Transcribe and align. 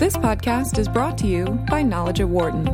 This 0.00 0.16
podcast 0.16 0.78
is 0.78 0.88
brought 0.88 1.18
to 1.18 1.26
you 1.26 1.44
by 1.68 1.82
Knowledge 1.82 2.20
at 2.20 2.28
Wharton. 2.30 2.64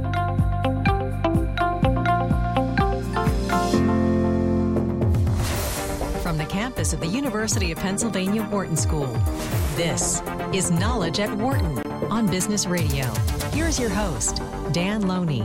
From 6.23 6.39
the 6.39 6.47
campus 6.49 6.93
of 6.93 7.01
the 7.01 7.09
University 7.09 7.73
of 7.73 7.79
Pennsylvania 7.79 8.45
Wharton 8.45 8.77
School, 8.77 9.09
this 9.75 10.23
is 10.55 10.71
Knowledge 10.71 11.19
at 11.19 11.37
Wharton 11.37 11.81
on 12.13 12.29
Business 12.29 12.65
Radio. 12.65 13.07
Here's 13.51 13.77
your 13.77 13.91
host, 13.91 14.41
Dan 14.71 15.09
Loney. 15.09 15.41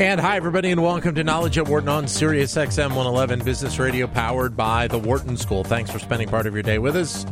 And 0.00 0.20
hi, 0.20 0.34
everybody, 0.34 0.72
and 0.72 0.82
welcome 0.82 1.14
to 1.14 1.22
Knowledge 1.22 1.58
at 1.58 1.68
Wharton 1.68 1.90
on 1.90 2.08
Sirius 2.08 2.56
XM 2.56 2.88
111 2.88 3.44
Business 3.44 3.78
Radio, 3.78 4.08
powered 4.08 4.56
by 4.56 4.88
the 4.88 4.98
Wharton 4.98 5.36
School. 5.36 5.62
Thanks 5.62 5.92
for 5.92 6.00
spending 6.00 6.26
part 6.26 6.48
of 6.48 6.54
your 6.54 6.64
day 6.64 6.78
with 6.78 6.96
us. 6.96 7.24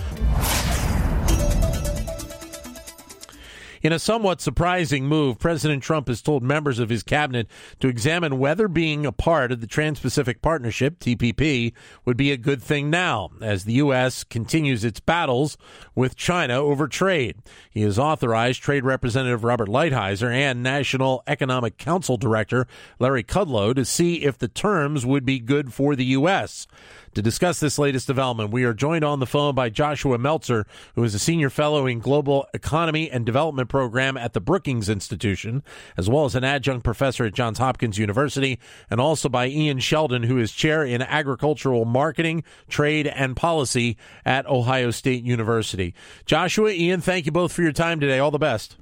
In 3.83 3.93
a 3.93 3.99
somewhat 3.99 4.41
surprising 4.41 5.07
move, 5.07 5.41
President 5.41 5.83
Trump 5.83 6.07
has 6.07 6.23
told 6.23 6.45
members 6.45 6.79
of 6.79 6.89
his 6.89 7.03
cabinet 7.03 7.49
to 7.81 7.89
examine 7.89 8.39
whether 8.39 8.69
being 8.69 9.05
a 9.05 9.11
part 9.11 9.51
of 9.51 9.61
the 9.61 9.67
Trans 9.67 9.99
Pacific 9.99 10.41
Partnership, 10.41 11.01
TPP, 11.01 11.73
would 12.05 12.17
be 12.17 12.31
a 12.31 12.37
good 12.37 12.63
thing 12.63 12.91
now, 12.91 13.31
as 13.41 13.65
the 13.65 13.73
U.S. 13.75 14.23
continues 14.23 14.85
its 14.85 15.01
battles 15.01 15.59
with 15.97 16.15
China 16.15 16.55
over 16.55 16.87
trade. 16.87 17.39
He 17.73 17.83
has 17.83 17.99
authorized 17.99 18.63
Trade 18.63 18.85
Representative 18.85 19.43
Robert 19.43 19.69
Lighthizer 19.69 20.33
and 20.33 20.63
National 20.63 21.25
Economic 21.27 21.77
Council 21.77 22.17
Director 22.17 22.69
Larry 23.01 23.25
Kudlow 23.25 23.75
to 23.75 23.85
see 23.85 24.23
if 24.23 24.39
the 24.39 24.47
terms 24.47 25.05
would 25.05 25.25
be 25.25 25.41
good 25.41 25.75
for 25.75 25.97
the 25.97 26.05
U.S. 26.05 26.69
To 27.15 27.21
discuss 27.21 27.61
this 27.61 27.79
latest 27.79 28.07
development, 28.07 28.53
we 28.53 28.65
are 28.65 28.73
joined 28.73 29.05
on 29.05 29.21
the 29.21 29.27
phone 29.27 29.55
by 29.55 29.69
Joshua 29.69 30.17
Meltzer, 30.17 30.67
who 30.95 31.05
is 31.05 31.15
a 31.15 31.19
senior 31.19 31.51
fellow 31.51 31.87
in 31.87 31.99
Global 31.99 32.47
Economy 32.55 33.11
and 33.11 33.27
Development 33.27 33.69
Program 33.73 34.19
at 34.19 34.35
the 34.35 34.41
Brookings 34.41 34.91
Institution, 34.91 35.63
as 35.97 36.07
well 36.07 36.27
as 36.27 36.35
an 36.35 36.45
adjunct 36.45 36.85
professor 36.85 37.25
at 37.25 37.33
Johns 37.33 37.57
Hopkins 37.57 37.97
University, 37.97 38.61
and 38.91 39.01
also 39.01 39.31
by 39.31 39.47
Ian 39.47 39.79
Sheldon, 39.79 40.25
who 40.25 40.37
is 40.37 40.53
chair 40.53 40.85
in 40.85 41.01
agricultural 41.01 41.87
marketing, 41.87 42.45
trade, 42.69 43.07
and 43.07 43.35
policy 43.35 43.97
at 44.27 44.45
Ohio 44.45 44.91
State 44.91 45.25
University. 45.25 45.95
Joshua, 46.27 46.69
Ian, 46.69 47.01
thank 47.01 47.25
you 47.25 47.33
both 47.33 47.51
for 47.51 47.63
your 47.63 47.73
time 47.73 47.99
today. 47.99 48.19
All 48.19 48.31
the 48.31 48.39
best. 48.39 48.77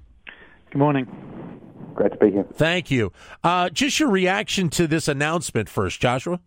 Good 0.73 0.79
morning. 0.79 1.07
Great 1.95 2.11
to 2.11 2.19
be 2.19 2.33
here. 2.33 2.47
Thank 2.55 2.91
you. 2.91 3.13
Uh, 3.45 3.69
just 3.69 4.01
your 4.01 4.11
reaction 4.11 4.71
to 4.71 4.89
this 4.89 5.07
announcement 5.07 5.69
first, 5.69 6.01
Joshua. 6.01 6.41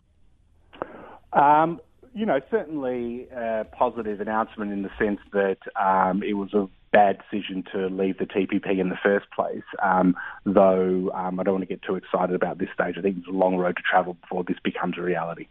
Um, 1.32 1.80
you 2.14 2.26
know, 2.26 2.42
certainly 2.52 3.30
a 3.30 3.66
positive 3.72 4.20
announcement 4.20 4.74
in 4.74 4.82
the 4.82 4.92
sense 5.00 5.22
that 5.32 5.60
um, 5.82 6.24
it 6.24 6.34
was 6.34 6.54
a 6.54 6.68
bad 6.94 7.22
decision 7.30 7.66
to 7.74 7.88
leave 7.88 8.20
the 8.20 8.26
TPP 8.26 8.80
in 8.80 8.90
the 8.90 8.98
first 9.04 9.26
place. 9.32 9.64
Um, 9.82 10.16
though 10.46 11.12
um, 11.14 11.40
I 11.40 11.44
don't 11.44 11.56
want 11.56 11.64
to 11.64 11.66
get 11.66 11.82
too 11.82 11.96
excited 11.96 12.36
about 12.36 12.60
this 12.60 12.70
stage. 12.74 12.96
I 12.98 13.02
think 13.02 13.18
it's 13.18 13.28
a 13.28 13.32
long 13.32 13.58
road 13.58 13.76
to 13.76 13.82
travel 13.82 14.14
before 14.14 14.46
this 14.46 14.58
becomes 14.64 14.98
a 14.98 15.02
reality. 15.02 15.48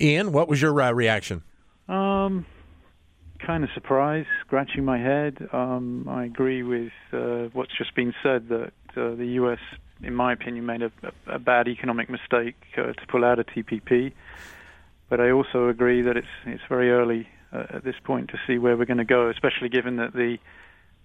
Ian, 0.00 0.32
what 0.32 0.48
was 0.48 0.60
your 0.60 0.78
uh, 0.80 0.92
reaction? 0.92 1.42
Um, 1.88 2.44
kind 3.44 3.64
of 3.64 3.70
surprised, 3.74 4.28
scratching 4.46 4.84
my 4.84 4.98
head. 4.98 5.48
Um, 5.52 6.06
I 6.08 6.24
agree 6.24 6.62
with 6.62 6.92
uh, 7.12 7.48
what's 7.52 7.76
just 7.76 7.94
been 7.94 8.14
said 8.22 8.48
that 8.50 8.72
uh, 8.96 9.14
the 9.14 9.26
U.S., 9.40 9.58
in 10.02 10.14
my 10.14 10.32
opinion, 10.32 10.66
made 10.66 10.82
a, 10.82 10.92
a 11.26 11.38
bad 11.38 11.66
economic 11.66 12.10
mistake 12.10 12.56
uh, 12.76 12.92
to 12.92 13.06
pull 13.08 13.24
out 13.24 13.38
of 13.38 13.46
TPP. 13.46 14.12
But 15.08 15.20
I 15.20 15.30
also 15.30 15.68
agree 15.68 16.02
that 16.02 16.16
it's 16.16 16.26
it's 16.46 16.62
very 16.68 16.90
early 16.90 17.28
uh, 17.54 17.76
at 17.76 17.84
this 17.84 17.96
point 18.02 18.30
to 18.30 18.38
see 18.46 18.58
where 18.58 18.76
we're 18.76 18.84
going 18.84 18.98
to 18.98 19.04
go, 19.04 19.30
especially 19.30 19.68
given 19.68 19.96
that 19.96 20.12
the 20.12 20.38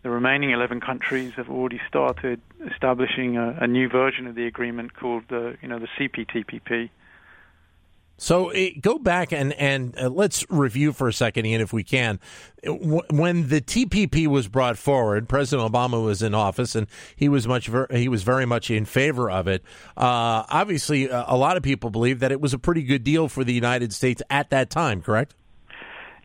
the 0.02 0.10
remaining 0.10 0.52
11 0.52 0.80
countries 0.80 1.34
have 1.36 1.50
already 1.50 1.82
started 1.86 2.40
establishing 2.72 3.36
a, 3.36 3.58
a 3.62 3.68
new 3.68 3.90
version 3.90 4.28
of 4.28 4.36
the 4.36 4.46
agreement 4.46 4.96
called 4.96 5.24
the 5.30 5.58
you 5.62 5.68
know 5.68 5.80
the 5.80 5.88
CPTPP. 5.98 6.90
So 8.22 8.50
it, 8.50 8.82
go 8.82 9.00
back 9.00 9.32
and 9.32 9.54
and 9.54 9.98
uh, 9.98 10.10
let's 10.10 10.46
review 10.50 10.92
for 10.92 11.08
a 11.08 11.14
second, 11.14 11.46
Ian, 11.46 11.62
if 11.62 11.72
we 11.72 11.84
can. 11.84 12.20
When 12.66 13.48
the 13.48 13.62
TPP 13.62 14.28
was 14.28 14.50
brought 14.50 14.78
forward, 14.78 15.30
President 15.30 15.72
Obama 15.72 16.04
was 16.04 16.22
in 16.22 16.36
office, 16.36 16.76
and 16.76 16.88
he 17.16 17.30
was 17.30 17.48
much 17.48 17.68
ver- 17.68 17.88
he 17.92 18.10
was 18.10 18.24
very 18.24 18.46
much 18.46 18.70
in 18.70 18.84
favor 18.84 19.32
of 19.32 19.48
it. 19.48 19.64
Uh, 19.96 20.44
obviously, 20.50 21.08
a 21.08 21.36
lot 21.36 21.56
of 21.56 21.64
people 21.64 21.90
believe 21.90 22.20
that 22.20 22.34
it 22.34 22.42
was 22.42 22.54
a 22.54 22.60
pretty 22.60 22.84
good 22.84 23.06
deal 23.06 23.30
for 23.30 23.46
the 23.46 23.54
United 23.54 23.94
States 23.94 24.22
at 24.30 24.50
that 24.50 24.70
time. 24.70 25.02
Correct? 25.02 25.34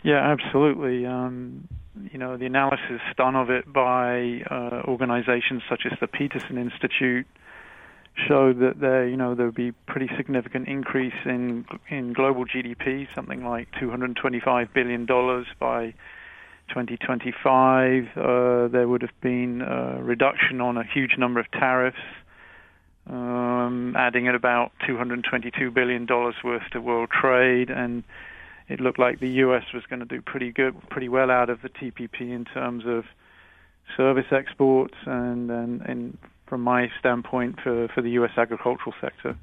Yeah, 0.05 0.21
absolutely. 0.21 1.07
Um, 1.07 1.67
you 2.13 2.19
know, 2.19 2.37
the 2.37 2.45
analysis 2.45 3.01
done 3.17 3.35
of 3.35 3.49
it 3.51 3.73
by 3.73 4.43
uh, 4.51 4.83
organizations 4.87 5.63
such 5.69 5.83
as 5.91 5.99
the 5.99 6.07
Peterson 6.07 6.59
Institute 6.59 7.27
showed 8.29 8.61
that 8.61 8.81
there, 8.81 9.09
you 9.09 9.17
know, 9.17 9.35
there 9.35 9.47
would 9.47 9.55
be 9.55 9.73
pretty 9.89 10.11
significant 10.17 10.69
increase 10.69 11.15
in 11.25 11.65
in 11.89 12.13
global 12.13 12.45
GDP, 12.45 13.09
something 13.15 13.47
like 13.47 13.69
225 13.81 14.75
billion 14.75 15.07
dollars 15.07 15.47
by 15.59 15.95
2025. 16.69 18.05
Uh, 18.15 18.69
there 18.69 18.87
would 18.87 19.01
have 19.01 19.19
been 19.23 19.63
a 19.63 20.03
reduction 20.03 20.61
on 20.61 20.77
a 20.77 20.85
huge 20.85 21.17
number 21.17 21.41
of 21.41 21.51
tariffs, 21.51 21.97
um, 23.09 23.95
adding 23.97 24.29
at 24.29 24.35
about 24.35 24.73
222 24.87 25.71
billion 25.71 26.05
dollars 26.05 26.35
worth 26.45 26.69
to 26.73 26.81
world 26.81 27.09
trade, 27.11 27.71
and 27.71 28.05
it 28.69 28.81
looked 28.81 28.99
like 28.99 29.21
the 29.21 29.29
U.S. 29.29 29.65
was 29.73 29.85
going 29.89 30.01
to 30.01 30.07
do 30.07 30.23
pretty 30.23 30.53
good, 30.53 30.75
pretty 30.89 31.09
well 31.09 31.31
out 31.31 31.51
of 31.51 31.63
the 31.63 31.69
TPP 31.69 32.21
in 32.21 32.45
terms 32.45 32.85
of 32.87 33.05
service 33.97 34.27
exports 34.31 34.95
and 35.07 35.51
and, 35.51 35.83
and 35.83 36.19
from 36.47 36.61
my 36.61 36.91
standpoint 36.99 37.61
for, 37.63 37.89
for 37.89 38.03
the 38.03 38.11
U.S. 38.11 38.33
agricultural 38.37 38.95
sector. 39.01 39.37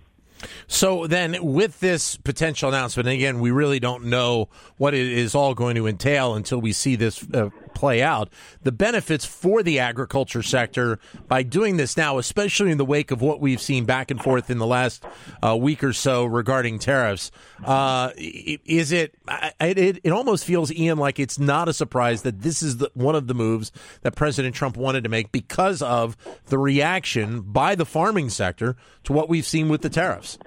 So 0.67 1.07
then, 1.07 1.37
with 1.41 1.79
this 1.79 2.15
potential 2.17 2.69
announcement, 2.69 3.07
again, 3.09 3.39
we 3.39 3.51
really 3.51 3.79
don't 3.79 4.05
know 4.05 4.49
what 4.77 4.93
it 4.93 5.07
is 5.07 5.35
all 5.35 5.53
going 5.53 5.75
to 5.75 5.87
entail 5.87 6.33
until 6.35 6.59
we 6.59 6.71
see 6.71 6.95
this 6.95 7.23
uh, 7.33 7.49
play 7.73 8.01
out. 8.01 8.29
The 8.63 8.71
benefits 8.71 9.25
for 9.25 9.63
the 9.63 9.79
agriculture 9.79 10.43
sector 10.43 10.99
by 11.27 11.43
doing 11.43 11.77
this 11.77 11.97
now, 11.97 12.17
especially 12.17 12.71
in 12.71 12.77
the 12.77 12.85
wake 12.85 13.11
of 13.11 13.21
what 13.21 13.39
we've 13.39 13.61
seen 13.61 13.85
back 13.85 14.11
and 14.11 14.21
forth 14.21 14.49
in 14.49 14.57
the 14.57 14.65
last 14.65 15.03
uh, 15.41 15.55
week 15.55 15.83
or 15.83 15.93
so 15.93 16.25
regarding 16.25 16.79
tariffs, 16.79 17.31
uh, 17.65 18.11
is 18.17 18.91
it, 18.91 19.15
it? 19.59 19.99
It 20.03 20.11
almost 20.11 20.45
feels, 20.45 20.71
Ian, 20.71 20.97
like 20.97 21.19
it's 21.19 21.39
not 21.39 21.67
a 21.67 21.73
surprise 21.73 22.21
that 22.23 22.41
this 22.41 22.61
is 22.61 22.77
the, 22.77 22.91
one 22.93 23.15
of 23.15 23.27
the 23.27 23.33
moves 23.33 23.71
that 24.01 24.15
President 24.15 24.55
Trump 24.55 24.77
wanted 24.77 25.03
to 25.03 25.09
make 25.09 25.31
because 25.31 25.81
of 25.81 26.17
the 26.47 26.57
reaction 26.57 27.41
by 27.41 27.75
the 27.75 27.85
farming 27.85 28.29
sector 28.29 28.75
to 29.03 29.13
what 29.13 29.29
we've 29.29 29.45
seen 29.45 29.69
with 29.69 29.81
the 29.81 29.89
tariffs. 29.89 30.37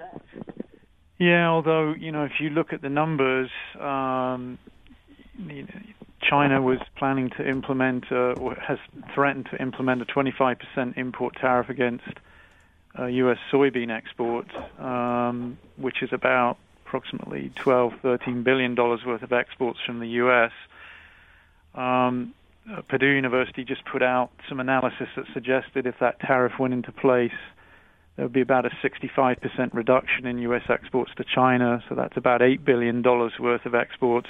Yeah, 1.17 1.47
although 1.47 1.93
you 1.93 2.11
know, 2.11 2.25
if 2.25 2.33
you 2.39 2.49
look 2.49 2.73
at 2.73 2.81
the 2.81 2.89
numbers, 2.89 3.49
um, 3.79 4.57
China 6.29 6.61
was 6.61 6.79
planning 6.95 7.29
to 7.31 7.47
implement 7.47 8.05
uh, 8.11 8.33
or 8.33 8.55
has 8.55 8.79
threatened 9.13 9.47
to 9.51 9.61
implement 9.61 10.01
a 10.01 10.05
25% 10.05 10.97
import 10.97 11.35
tariff 11.39 11.69
against 11.69 12.07
uh, 12.97 13.05
U.S. 13.05 13.37
soybean 13.51 13.95
exports, 13.95 14.51
um, 14.79 15.57
which 15.77 16.01
is 16.01 16.09
about 16.11 16.57
approximately 16.85 17.51
12, 17.55 17.93
13 18.01 18.43
billion 18.43 18.75
dollars 18.75 19.01
worth 19.05 19.23
of 19.23 19.33
exports 19.33 19.79
from 19.85 19.99
the 19.99 20.07
U.S. 20.07 20.51
Um, 21.73 22.33
uh, 22.71 22.81
Purdue 22.83 23.07
University 23.07 23.63
just 23.63 23.85
put 23.85 24.01
out 24.01 24.31
some 24.49 24.59
analysis 24.59 25.07
that 25.15 25.25
suggested 25.33 25.85
if 25.85 25.95
that 25.99 26.19
tariff 26.19 26.53
went 26.57 26.73
into 26.73 26.91
place 26.91 27.31
there 28.15 28.25
would 28.25 28.33
be 28.33 28.41
about 28.41 28.65
a 28.65 28.69
65% 28.83 29.73
reduction 29.73 30.25
in 30.25 30.37
U.S. 30.39 30.63
exports 30.69 31.11
to 31.17 31.25
China, 31.25 31.83
so 31.89 31.95
that's 31.95 32.15
about 32.15 32.39
$8 32.41 32.63
billion 32.63 33.01
worth 33.03 33.65
of 33.65 33.75
exports. 33.75 34.29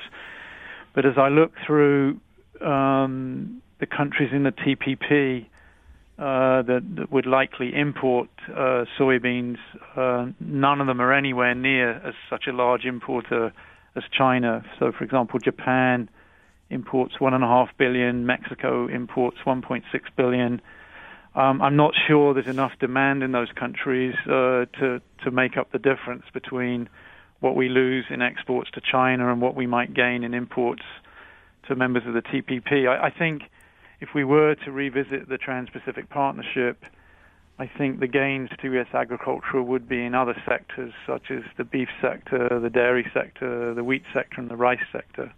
But 0.95 1.05
as 1.05 1.17
I 1.17 1.27
look 1.27 1.51
through 1.67 2.21
um, 2.61 3.61
the 3.79 3.85
countries 3.85 4.29
in 4.31 4.43
the 4.43 4.51
TPP 4.51 5.45
uh, 6.17 6.61
that, 6.61 6.81
that, 6.95 7.11
would 7.11 7.25
likely 7.25 7.75
import 7.75 8.29
uh, 8.49 8.85
soybeans, 8.97 9.57
uh, 9.97 10.31
none 10.39 10.79
of 10.79 10.87
them 10.87 11.01
are 11.01 11.11
anywhere 11.13 11.53
near 11.53 11.91
as 11.91 12.13
such 12.29 12.45
a 12.47 12.53
large 12.53 12.85
importer 12.85 13.51
as 13.97 14.03
China. 14.17 14.63
So, 14.79 14.93
for 14.97 15.03
example, 15.03 15.39
Japan 15.39 16.09
imports 16.69 17.15
1.5 17.19 17.67
billion, 17.77 18.25
Mexico 18.25 18.87
imports 18.87 19.37
1.6 19.45 19.83
billion. 20.15 20.61
Um, 21.35 21.61
I'm 21.61 21.75
not 21.75 21.93
sure 22.07 22.33
there's 22.33 22.47
enough 22.47 22.71
demand 22.79 23.21
in 23.21 23.33
those 23.33 23.51
countries 23.51 24.15
uh, 24.25 24.65
to 24.79 25.01
to 25.25 25.31
make 25.31 25.57
up 25.57 25.73
the 25.73 25.79
difference 25.79 26.23
between 26.33 26.87
what 27.39 27.55
we 27.55 27.69
lose 27.69 28.05
in 28.09 28.21
exports 28.21 28.69
to 28.71 28.81
China 28.81 29.31
and 29.31 29.41
what 29.41 29.55
we 29.55 29.67
might 29.67 29.93
gain 29.93 30.23
in 30.23 30.33
imports 30.33 30.83
to 31.67 31.75
members 31.75 32.03
of 32.05 32.13
the 32.13 32.21
TPP. 32.21 32.87
I, 32.87 33.07
I 33.07 33.09
think 33.09 33.43
if 33.99 34.09
we 34.13 34.23
were 34.23 34.55
to 34.55 34.71
revisit 34.71 35.29
the 35.29 35.37
Trans-Pacific 35.37 36.09
Partnership, 36.09 36.83
I 37.57 37.67
think 37.77 37.99
the 37.99 38.07
gains 38.07 38.49
to 38.61 38.71
U.S. 38.73 38.87
agriculture 38.93 39.61
would 39.61 39.87
be 39.87 40.03
in 40.03 40.13
other 40.13 40.35
sectors 40.45 40.93
such 41.07 41.31
as 41.31 41.43
the 41.57 41.63
beef 41.63 41.87
sector, 42.01 42.59
the 42.59 42.69
dairy 42.69 43.09
sector, 43.13 43.73
the 43.73 43.83
wheat 43.83 44.03
sector, 44.13 44.41
and 44.41 44.49
the 44.49 44.57
rice 44.57 44.83
sector. 44.91 45.31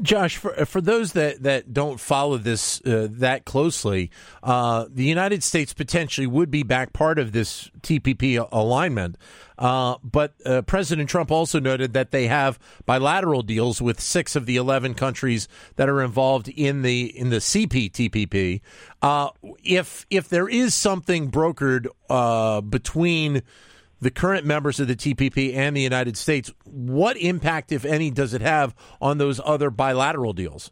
Josh, 0.00 0.36
for, 0.36 0.64
for 0.66 0.80
those 0.80 1.12
that, 1.12 1.42
that 1.42 1.72
don't 1.72 2.00
follow 2.00 2.38
this 2.38 2.80
uh, 2.86 3.08
that 3.10 3.44
closely, 3.44 4.10
uh, 4.42 4.86
the 4.90 5.04
United 5.04 5.42
States 5.42 5.72
potentially 5.72 6.26
would 6.26 6.50
be 6.50 6.62
back 6.62 6.92
part 6.92 7.18
of 7.18 7.32
this 7.32 7.70
TPP 7.82 8.46
alignment. 8.52 9.16
Uh, 9.58 9.96
but 10.02 10.34
uh, 10.44 10.62
President 10.62 11.08
Trump 11.08 11.30
also 11.30 11.58
noted 11.58 11.94
that 11.94 12.10
they 12.10 12.26
have 12.26 12.58
bilateral 12.84 13.42
deals 13.42 13.80
with 13.80 14.00
six 14.00 14.36
of 14.36 14.46
the 14.46 14.56
eleven 14.56 14.94
countries 14.94 15.48
that 15.76 15.88
are 15.88 16.02
involved 16.02 16.48
in 16.48 16.82
the 16.82 17.06
in 17.16 17.30
the 17.30 17.36
CPTPP. 17.36 18.60
Uh, 19.00 19.30
if 19.64 20.04
if 20.10 20.28
there 20.28 20.48
is 20.48 20.74
something 20.74 21.30
brokered 21.30 21.86
uh, 22.10 22.60
between 22.60 23.42
the 24.00 24.10
current 24.10 24.44
members 24.44 24.80
of 24.80 24.88
the 24.88 24.96
TPP 24.96 25.54
and 25.54 25.76
the 25.76 25.80
United 25.80 26.16
States, 26.16 26.52
what 26.64 27.16
impact, 27.16 27.72
if 27.72 27.84
any, 27.84 28.10
does 28.10 28.34
it 28.34 28.42
have 28.42 28.74
on 29.00 29.18
those 29.18 29.40
other 29.44 29.70
bilateral 29.70 30.32
deals? 30.32 30.70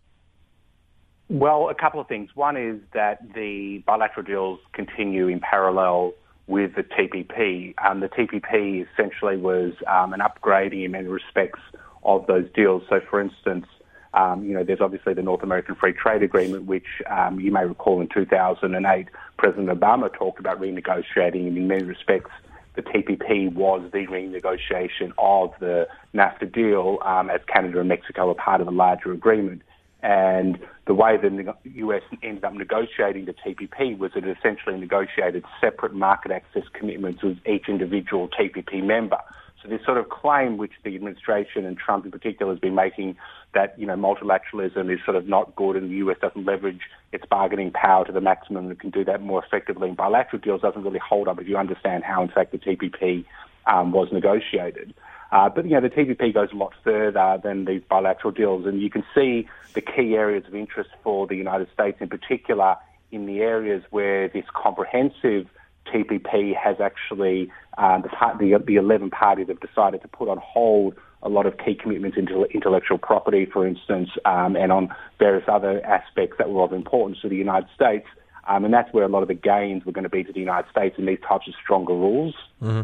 Well, 1.29 1.71
a 1.71 1.75
couple 1.75 2.00
of 2.00 2.06
things. 2.06 2.31
One 2.35 2.56
is 2.56 2.81
that 2.93 3.35
the 3.35 3.82
bilateral 3.87 4.26
deals 4.26 4.61
continue 4.73 5.29
in 5.29 5.41
parallel 5.41 6.12
with 6.47 6.75
the 6.75 6.82
TPP. 6.82 7.75
Um, 7.82 8.00
the 8.00 8.09
TPP 8.09 8.87
essentially 8.93 9.38
was 9.38 9.73
um, 9.87 10.12
an 10.12 10.20
upgrading 10.20 10.85
in 10.85 10.91
many 10.91 11.09
respects 11.09 11.61
of 12.03 12.27
those 12.27 12.47
deals. 12.55 12.82
So, 12.91 13.00
for 13.09 13.20
instance, 13.20 13.65
um, 14.12 14.44
you 14.44 14.55
know, 14.55 14.62
there's 14.62 14.82
obviously 14.82 15.15
the 15.15 15.23
North 15.23 15.43
American 15.43 15.75
Free 15.75 15.93
Trade 15.93 16.23
Agreement, 16.23 16.67
which 16.67 16.87
um, 17.11 17.41
you 17.41 17.50
may 17.50 17.65
recall 17.65 18.00
in 18.00 18.09
2008, 18.09 19.09
President 19.38 19.69
Obama 19.69 20.12
talked 20.12 20.38
about 20.38 20.61
renegotiating, 20.61 21.49
and 21.49 21.56
in 21.56 21.67
many 21.67 21.85
respects, 21.85 22.31
the 22.75 22.82
TPP 22.82 23.53
was 23.53 23.88
the 23.93 24.06
renegotiation 24.06 25.12
of 25.19 25.53
the 25.61 25.87
NAFTA 26.15 26.53
deal 26.53 26.99
um, 27.05 27.31
as 27.31 27.41
Canada 27.47 27.81
and 27.81 27.88
Mexico 27.88 28.26
were 28.26 28.35
part 28.35 28.61
of 28.61 28.67
a 28.67 28.73
larger 28.73 29.12
agreement. 29.12 29.62
And 30.03 30.59
the 30.87 30.93
way 30.93 31.17
the 31.17 31.55
US 31.65 32.03
ended 32.23 32.44
up 32.44 32.53
negotiating 32.53 33.25
the 33.25 33.32
TPP 33.32 33.97
was 33.97 34.11
it 34.15 34.25
essentially 34.26 34.79
negotiated 34.79 35.44
separate 35.61 35.94
market 35.94 36.31
access 36.31 36.65
commitments 36.75 37.23
with 37.23 37.38
each 37.47 37.69
individual 37.69 38.29
TPP 38.29 38.85
member. 38.85 39.19
So 39.62 39.70
this 39.70 39.82
sort 39.87 39.97
of 39.97 40.11
claim 40.11 40.59
which 40.59 40.73
the 40.85 40.94
administration 40.94 41.65
and 41.65 41.79
Trump 41.79 42.05
in 42.05 42.11
particular 42.11 42.53
has 42.53 42.61
been 42.61 42.75
making 42.75 43.17
that, 43.55 43.79
you 43.79 43.87
know, 43.87 43.97
multilateralism 43.97 44.93
is 44.93 45.01
sort 45.05 45.17
of 45.17 45.27
not 45.27 45.55
good 45.56 45.77
and 45.77 45.91
the 45.91 45.97
US 45.97 46.17
doesn't 46.21 46.45
leverage 46.45 46.83
its 47.12 47.25
bargaining 47.27 47.71
power 47.71 48.05
to 48.05 48.12
the 48.12 48.21
maximum 48.21 48.69
and 48.69 48.79
can 48.79 48.91
do 48.91 49.05
that 49.05 49.23
more 49.23 49.43
effectively 49.45 49.89
in 49.89 49.95
bilateral 49.95 50.41
deals 50.41 50.61
doesn't 50.61 50.83
really 50.83 51.01
hold 51.01 51.29
up 51.29 51.41
if 51.41 51.49
you 51.49 51.56
understand 51.56 52.05
how, 52.05 52.23
in 52.23 52.29
fact, 52.29 52.53
the 52.53 52.59
TPP 52.59 53.25
um, 53.67 53.93
was 53.93 54.09
negotiated. 54.12 54.95
Uh, 55.33 55.49
but, 55.49 55.65
you 55.65 55.73
know, 55.73 55.81
the 55.81 55.89
TPP 55.89 56.33
goes 56.33 56.51
a 56.53 56.56
lot 56.56 56.73
further 56.85 57.41
than 57.43 57.65
these 57.65 57.83
bilateral 57.89 58.31
deals, 58.31 58.67
and 58.67 58.81
you 58.81 58.91
can 58.91 59.05
see 59.15 59.49
the 59.75 59.81
key 59.81 60.15
areas 60.15 60.45
of 60.47 60.55
interest 60.55 60.91
for 61.03 61.27
the 61.27 61.35
United 61.35 61.69
States 61.73 61.99
in 62.01 62.09
particular 62.09 62.77
in 63.11 63.27
the 63.27 63.41
areas 63.41 63.83
where 63.91 64.29
this 64.29 64.45
comprehensive 64.55 65.49
TPP 65.87 66.55
has 66.56 66.81
actually, 66.81 67.51
uh, 67.79 68.01
the, 68.01 68.09
the, 68.39 68.65
the 68.65 68.77
11 68.77 69.11
parties 69.11 69.49
have 69.49 69.61
decided 69.61 70.03
to 70.03 70.09
put 70.09 70.29
on 70.29 70.39
hold 70.39 70.95
a 71.25 71.29
lot 71.29 71.47
of 71.47 71.56
key 71.59 71.75
commitments 71.75 72.17
into 72.17 72.44
intellectual 72.55 72.99
property, 72.99 73.47
for 73.47 73.67
instance, 73.67 74.11
um, 74.25 74.56
and 74.56 74.71
on 74.71 74.94
various 75.19 75.44
other 75.49 75.85
aspects 75.85 76.37
that 76.38 76.50
were 76.50 76.62
of 76.62 76.73
importance 76.73 77.21
to 77.23 77.29
the 77.29 77.37
United 77.37 77.69
States. 77.75 78.06
Um, 78.47 78.65
and 78.65 78.75
that's 78.75 78.93
where 78.93 79.05
a 79.05 79.09
lot 79.09 79.23
of 79.23 79.29
the 79.29 79.35
gains 79.35 79.87
were 79.87 79.93
going 79.93 80.05
to 80.05 80.11
be 80.11 80.23
to 80.23 80.32
the 80.32 80.41
United 80.41 80.71
States 80.71 80.97
in 80.99 81.06
these 81.06 81.19
types 81.26 81.49
of 81.49 81.55
stronger 81.62 81.94
rules. 81.94 82.35
Mm-hmm. 82.62 82.82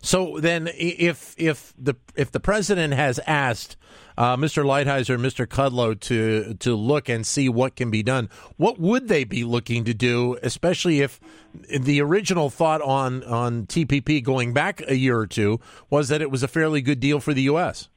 So 0.00 0.38
then, 0.38 0.68
if 0.74 1.34
if 1.38 1.72
the 1.78 1.94
if 2.14 2.30
the 2.30 2.40
president 2.40 2.94
has 2.94 3.18
asked 3.26 3.76
uh, 4.16 4.36
Mr. 4.36 4.64
Lighthizer 4.64 5.14
and 5.14 5.24
Mr. 5.24 5.46
Kudlow 5.46 5.98
to 6.00 6.54
to 6.54 6.74
look 6.74 7.08
and 7.08 7.26
see 7.26 7.48
what 7.48 7.76
can 7.76 7.90
be 7.90 8.02
done, 8.02 8.28
what 8.56 8.78
would 8.78 9.08
they 9.08 9.24
be 9.24 9.44
looking 9.44 9.84
to 9.84 9.94
do? 9.94 10.38
Especially 10.42 11.00
if 11.00 11.20
the 11.68 12.00
original 12.00 12.50
thought 12.50 12.82
on 12.82 13.24
on 13.24 13.66
TPP 13.66 14.22
going 14.22 14.52
back 14.52 14.82
a 14.88 14.96
year 14.96 15.18
or 15.18 15.26
two 15.26 15.60
was 15.90 16.08
that 16.08 16.22
it 16.22 16.30
was 16.30 16.42
a 16.42 16.48
fairly 16.48 16.80
good 16.80 17.00
deal 17.00 17.20
for 17.20 17.34
the 17.34 17.42
U.S. 17.42 17.88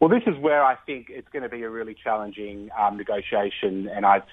Well, 0.00 0.08
this 0.08 0.22
is 0.26 0.36
where 0.38 0.64
I 0.64 0.74
think 0.74 1.06
it's 1.10 1.28
going 1.28 1.44
to 1.44 1.48
be 1.48 1.62
a 1.62 1.70
really 1.70 1.94
challenging 1.94 2.70
um, 2.76 2.96
negotiation, 2.96 3.88
and 3.88 4.04
I've 4.04 4.24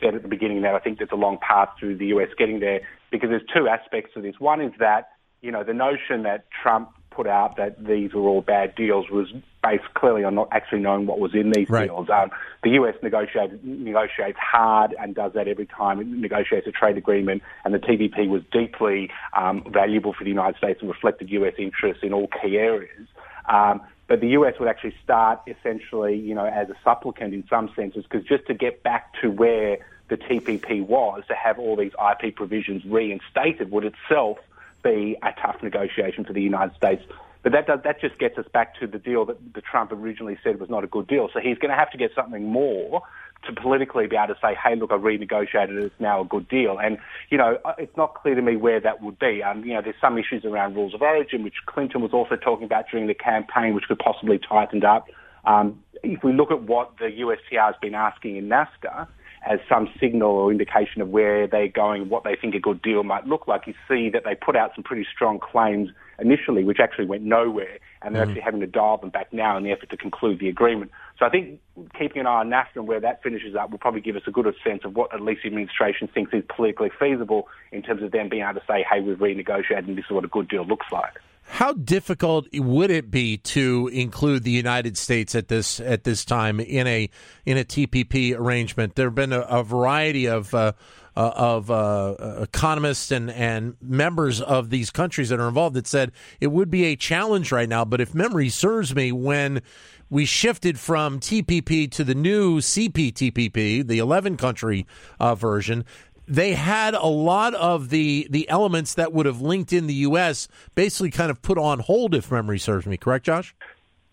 said 0.00 0.14
at 0.14 0.22
the 0.22 0.28
beginning 0.28 0.62
that 0.62 0.74
I 0.74 0.78
think 0.80 0.98
there's 0.98 1.10
a 1.12 1.16
long 1.16 1.38
path 1.38 1.68
through 1.78 1.98
the 1.98 2.06
U.S. 2.06 2.28
getting 2.36 2.60
there 2.60 2.80
because 3.10 3.30
there's 3.30 3.46
two 3.54 3.68
aspects 3.68 4.12
to 4.14 4.20
this. 4.20 4.34
One 4.38 4.60
is 4.60 4.72
that 4.78 5.10
you 5.42 5.50
know, 5.50 5.64
the 5.64 5.74
notion 5.74 6.22
that 6.24 6.46
Trump 6.62 6.90
put 7.10 7.26
out 7.26 7.56
that 7.56 7.82
these 7.82 8.12
were 8.12 8.28
all 8.28 8.42
bad 8.42 8.74
deals 8.74 9.08
was 9.10 9.32
based 9.62 9.84
clearly 9.94 10.22
on 10.22 10.34
not 10.34 10.48
actually 10.52 10.80
knowing 10.80 11.06
what 11.06 11.18
was 11.18 11.34
in 11.34 11.50
these 11.50 11.68
right. 11.70 11.88
deals. 11.88 12.08
Um, 12.10 12.30
the 12.62 12.70
US 12.70 12.94
negotiated, 13.02 13.64
negotiates 13.64 14.38
hard 14.38 14.94
and 15.00 15.14
does 15.14 15.32
that 15.32 15.48
every 15.48 15.66
time 15.66 15.98
it 16.00 16.06
negotiates 16.06 16.66
a 16.66 16.72
trade 16.72 16.98
agreement, 16.98 17.42
and 17.64 17.72
the 17.72 17.78
TPP 17.78 18.28
was 18.28 18.42
deeply 18.52 19.10
um, 19.36 19.64
valuable 19.72 20.12
for 20.12 20.24
the 20.24 20.30
United 20.30 20.58
States 20.58 20.80
and 20.80 20.90
reflected 20.90 21.30
US 21.30 21.54
interests 21.58 22.02
in 22.02 22.12
all 22.12 22.28
key 22.28 22.58
areas. 22.58 23.08
Um, 23.48 23.80
but 24.08 24.20
the 24.20 24.28
US 24.28 24.54
would 24.60 24.68
actually 24.68 24.94
start 25.02 25.40
essentially, 25.46 26.16
you 26.16 26.34
know, 26.34 26.44
as 26.44 26.68
a 26.68 26.74
supplicant 26.84 27.34
in 27.34 27.44
some 27.48 27.70
senses, 27.74 28.04
because 28.08 28.26
just 28.26 28.46
to 28.46 28.54
get 28.54 28.82
back 28.82 29.14
to 29.22 29.30
where 29.30 29.78
the 30.08 30.16
TPP 30.16 30.86
was, 30.86 31.24
to 31.28 31.34
have 31.34 31.58
all 31.58 31.76
these 31.76 31.92
IP 31.92 32.36
provisions 32.36 32.84
reinstated 32.84 33.70
would 33.70 33.84
itself 33.84 34.38
be 34.88 35.16
a 35.22 35.32
tough 35.40 35.56
negotiation 35.62 36.24
for 36.24 36.32
the 36.32 36.42
United 36.42 36.76
States. 36.76 37.02
But 37.42 37.52
that 37.52 37.66
does, 37.66 37.80
that 37.84 38.00
just 38.00 38.18
gets 38.18 38.36
us 38.38 38.46
back 38.52 38.78
to 38.80 38.86
the 38.86 38.98
deal 38.98 39.24
that 39.26 39.54
the 39.54 39.60
Trump 39.60 39.92
originally 39.92 40.36
said 40.42 40.58
was 40.58 40.68
not 40.68 40.82
a 40.82 40.88
good 40.88 41.06
deal. 41.06 41.28
So 41.32 41.38
he's 41.38 41.58
going 41.58 41.70
to 41.70 41.76
have 41.76 41.90
to 41.92 41.98
get 41.98 42.10
something 42.14 42.44
more 42.44 43.02
to 43.46 43.52
politically 43.52 44.06
be 44.06 44.16
able 44.16 44.34
to 44.34 44.40
say, 44.42 44.56
hey, 44.62 44.74
look, 44.74 44.90
I 44.90 44.96
renegotiated 44.96 45.78
it, 45.78 45.84
it's 45.84 46.00
now 46.00 46.22
a 46.22 46.24
good 46.24 46.48
deal. 46.48 46.78
And, 46.78 46.98
you 47.30 47.38
know, 47.38 47.58
uh, 47.64 47.74
it's 47.78 47.96
not 47.96 48.14
clear 48.14 48.34
to 48.34 48.42
me 48.42 48.56
where 48.56 48.80
that 48.80 49.02
would 49.02 49.18
be. 49.18 49.42
Um, 49.42 49.64
you 49.64 49.74
know, 49.74 49.82
there's 49.82 50.00
some 50.00 50.18
issues 50.18 50.44
around 50.44 50.74
rules 50.74 50.94
of 50.94 51.02
origin, 51.02 51.44
which 51.44 51.54
Clinton 51.66 52.00
was 52.00 52.12
also 52.12 52.34
talking 52.34 52.64
about 52.64 52.86
during 52.90 53.06
the 53.06 53.14
campaign, 53.14 53.74
which 53.74 53.84
could 53.84 53.98
possibly 53.98 54.38
tightened 54.38 54.84
up. 54.84 55.06
Um, 55.44 55.82
if 56.02 56.24
we 56.24 56.32
look 56.32 56.50
at 56.50 56.62
what 56.62 56.98
the 56.98 57.04
USTR 57.04 57.66
has 57.66 57.76
been 57.80 57.94
asking 57.94 58.36
in 58.36 58.48
NAFTA, 58.48 59.06
as 59.46 59.60
some 59.68 59.88
signal 60.00 60.30
or 60.30 60.50
indication 60.50 61.00
of 61.00 61.08
where 61.08 61.46
they're 61.46 61.68
going, 61.68 62.08
what 62.08 62.24
they 62.24 62.34
think 62.34 62.54
a 62.54 62.58
good 62.58 62.82
deal 62.82 63.04
might 63.04 63.26
look 63.26 63.46
like, 63.46 63.66
you 63.66 63.74
see 63.88 64.10
that 64.10 64.24
they 64.24 64.34
put 64.34 64.56
out 64.56 64.72
some 64.74 64.82
pretty 64.82 65.06
strong 65.14 65.38
claims 65.38 65.90
initially, 66.18 66.64
which 66.64 66.80
actually 66.80 67.06
went 67.06 67.22
nowhere, 67.22 67.78
and 68.02 68.14
they're 68.14 68.24
mm 68.24 68.26
actually 68.26 68.40
having 68.40 68.60
to 68.60 68.66
dial 68.66 68.96
them 68.96 69.10
back 69.10 69.32
now 69.32 69.56
in 69.56 69.62
the 69.62 69.70
effort 69.70 69.88
to 69.88 69.96
conclude 69.96 70.40
the 70.40 70.48
agreement. 70.48 70.90
So 71.16 71.24
I 71.24 71.30
think 71.30 71.60
keeping 71.96 72.20
an 72.20 72.26
eye 72.26 72.40
on 72.40 72.50
NAFTA 72.50 72.76
and 72.76 72.88
where 72.88 72.98
that 72.98 73.22
finishes 73.22 73.54
up 73.54 73.70
will 73.70 73.78
probably 73.78 74.00
give 74.00 74.16
us 74.16 74.22
a 74.26 74.32
good 74.32 74.52
sense 74.64 74.82
of 74.84 74.96
what 74.96 75.14
at 75.14 75.20
least 75.20 75.42
the 75.42 75.48
administration 75.48 76.08
thinks 76.12 76.32
is 76.34 76.42
politically 76.48 76.90
feasible 76.98 77.46
in 77.70 77.82
terms 77.82 78.02
of 78.02 78.10
them 78.10 78.28
being 78.28 78.42
able 78.42 78.54
to 78.54 78.66
say, 78.66 78.84
hey, 78.90 79.00
we've 79.00 79.18
renegotiated 79.18 79.86
and 79.86 79.96
this 79.96 80.06
is 80.06 80.10
what 80.10 80.24
a 80.24 80.28
good 80.28 80.48
deal 80.48 80.66
looks 80.66 80.86
like. 80.90 81.14
How 81.48 81.72
difficult 81.72 82.48
would 82.52 82.90
it 82.90 83.10
be 83.10 83.38
to 83.38 83.88
include 83.92 84.42
the 84.42 84.50
United 84.50 84.98
States 84.98 85.34
at 85.34 85.48
this 85.48 85.80
at 85.80 86.04
this 86.04 86.24
time 86.24 86.60
in 86.60 86.86
a 86.86 87.08
in 87.44 87.56
a 87.56 87.64
TPP 87.64 88.36
arrangement? 88.36 88.96
There 88.96 89.06
have 89.06 89.14
been 89.14 89.32
a, 89.32 89.40
a 89.40 89.62
variety 89.62 90.26
of 90.26 90.52
uh, 90.52 90.72
uh, 91.16 91.32
of 91.34 91.70
uh, 91.70 92.14
economists 92.40 93.10
and 93.10 93.30
and 93.30 93.76
members 93.80 94.40
of 94.40 94.70
these 94.70 94.90
countries 94.90 95.28
that 95.28 95.40
are 95.40 95.48
involved 95.48 95.76
that 95.76 95.86
said 95.86 96.12
it 96.40 96.48
would 96.48 96.70
be 96.70 96.84
a 96.86 96.96
challenge 96.96 97.52
right 97.52 97.68
now. 97.68 97.84
But 97.84 98.00
if 98.00 98.14
memory 98.14 98.48
serves 98.48 98.94
me, 98.94 99.12
when 99.12 99.62
we 100.10 100.24
shifted 100.24 100.78
from 100.78 101.18
TPP 101.18 101.90
to 101.92 102.04
the 102.04 102.14
new 102.14 102.60
CPTPP, 102.60 103.86
the 103.86 103.98
11 103.98 104.36
country 104.36 104.86
uh, 105.18 105.34
version, 105.34 105.84
they 106.28 106.54
had 106.54 106.94
a 106.94 107.06
lot 107.06 107.54
of 107.54 107.90
the 107.90 108.26
the 108.30 108.48
elements 108.48 108.94
that 108.94 109.12
would 109.12 109.26
have 109.26 109.40
linked 109.40 109.72
in 109.72 109.86
the 109.86 109.94
U.S. 109.94 110.48
basically 110.74 111.10
kind 111.10 111.30
of 111.30 111.42
put 111.42 111.58
on 111.58 111.80
hold, 111.80 112.14
if 112.14 112.30
memory 112.30 112.58
serves 112.58 112.86
me. 112.86 112.96
Correct, 112.96 113.24
Josh? 113.24 113.54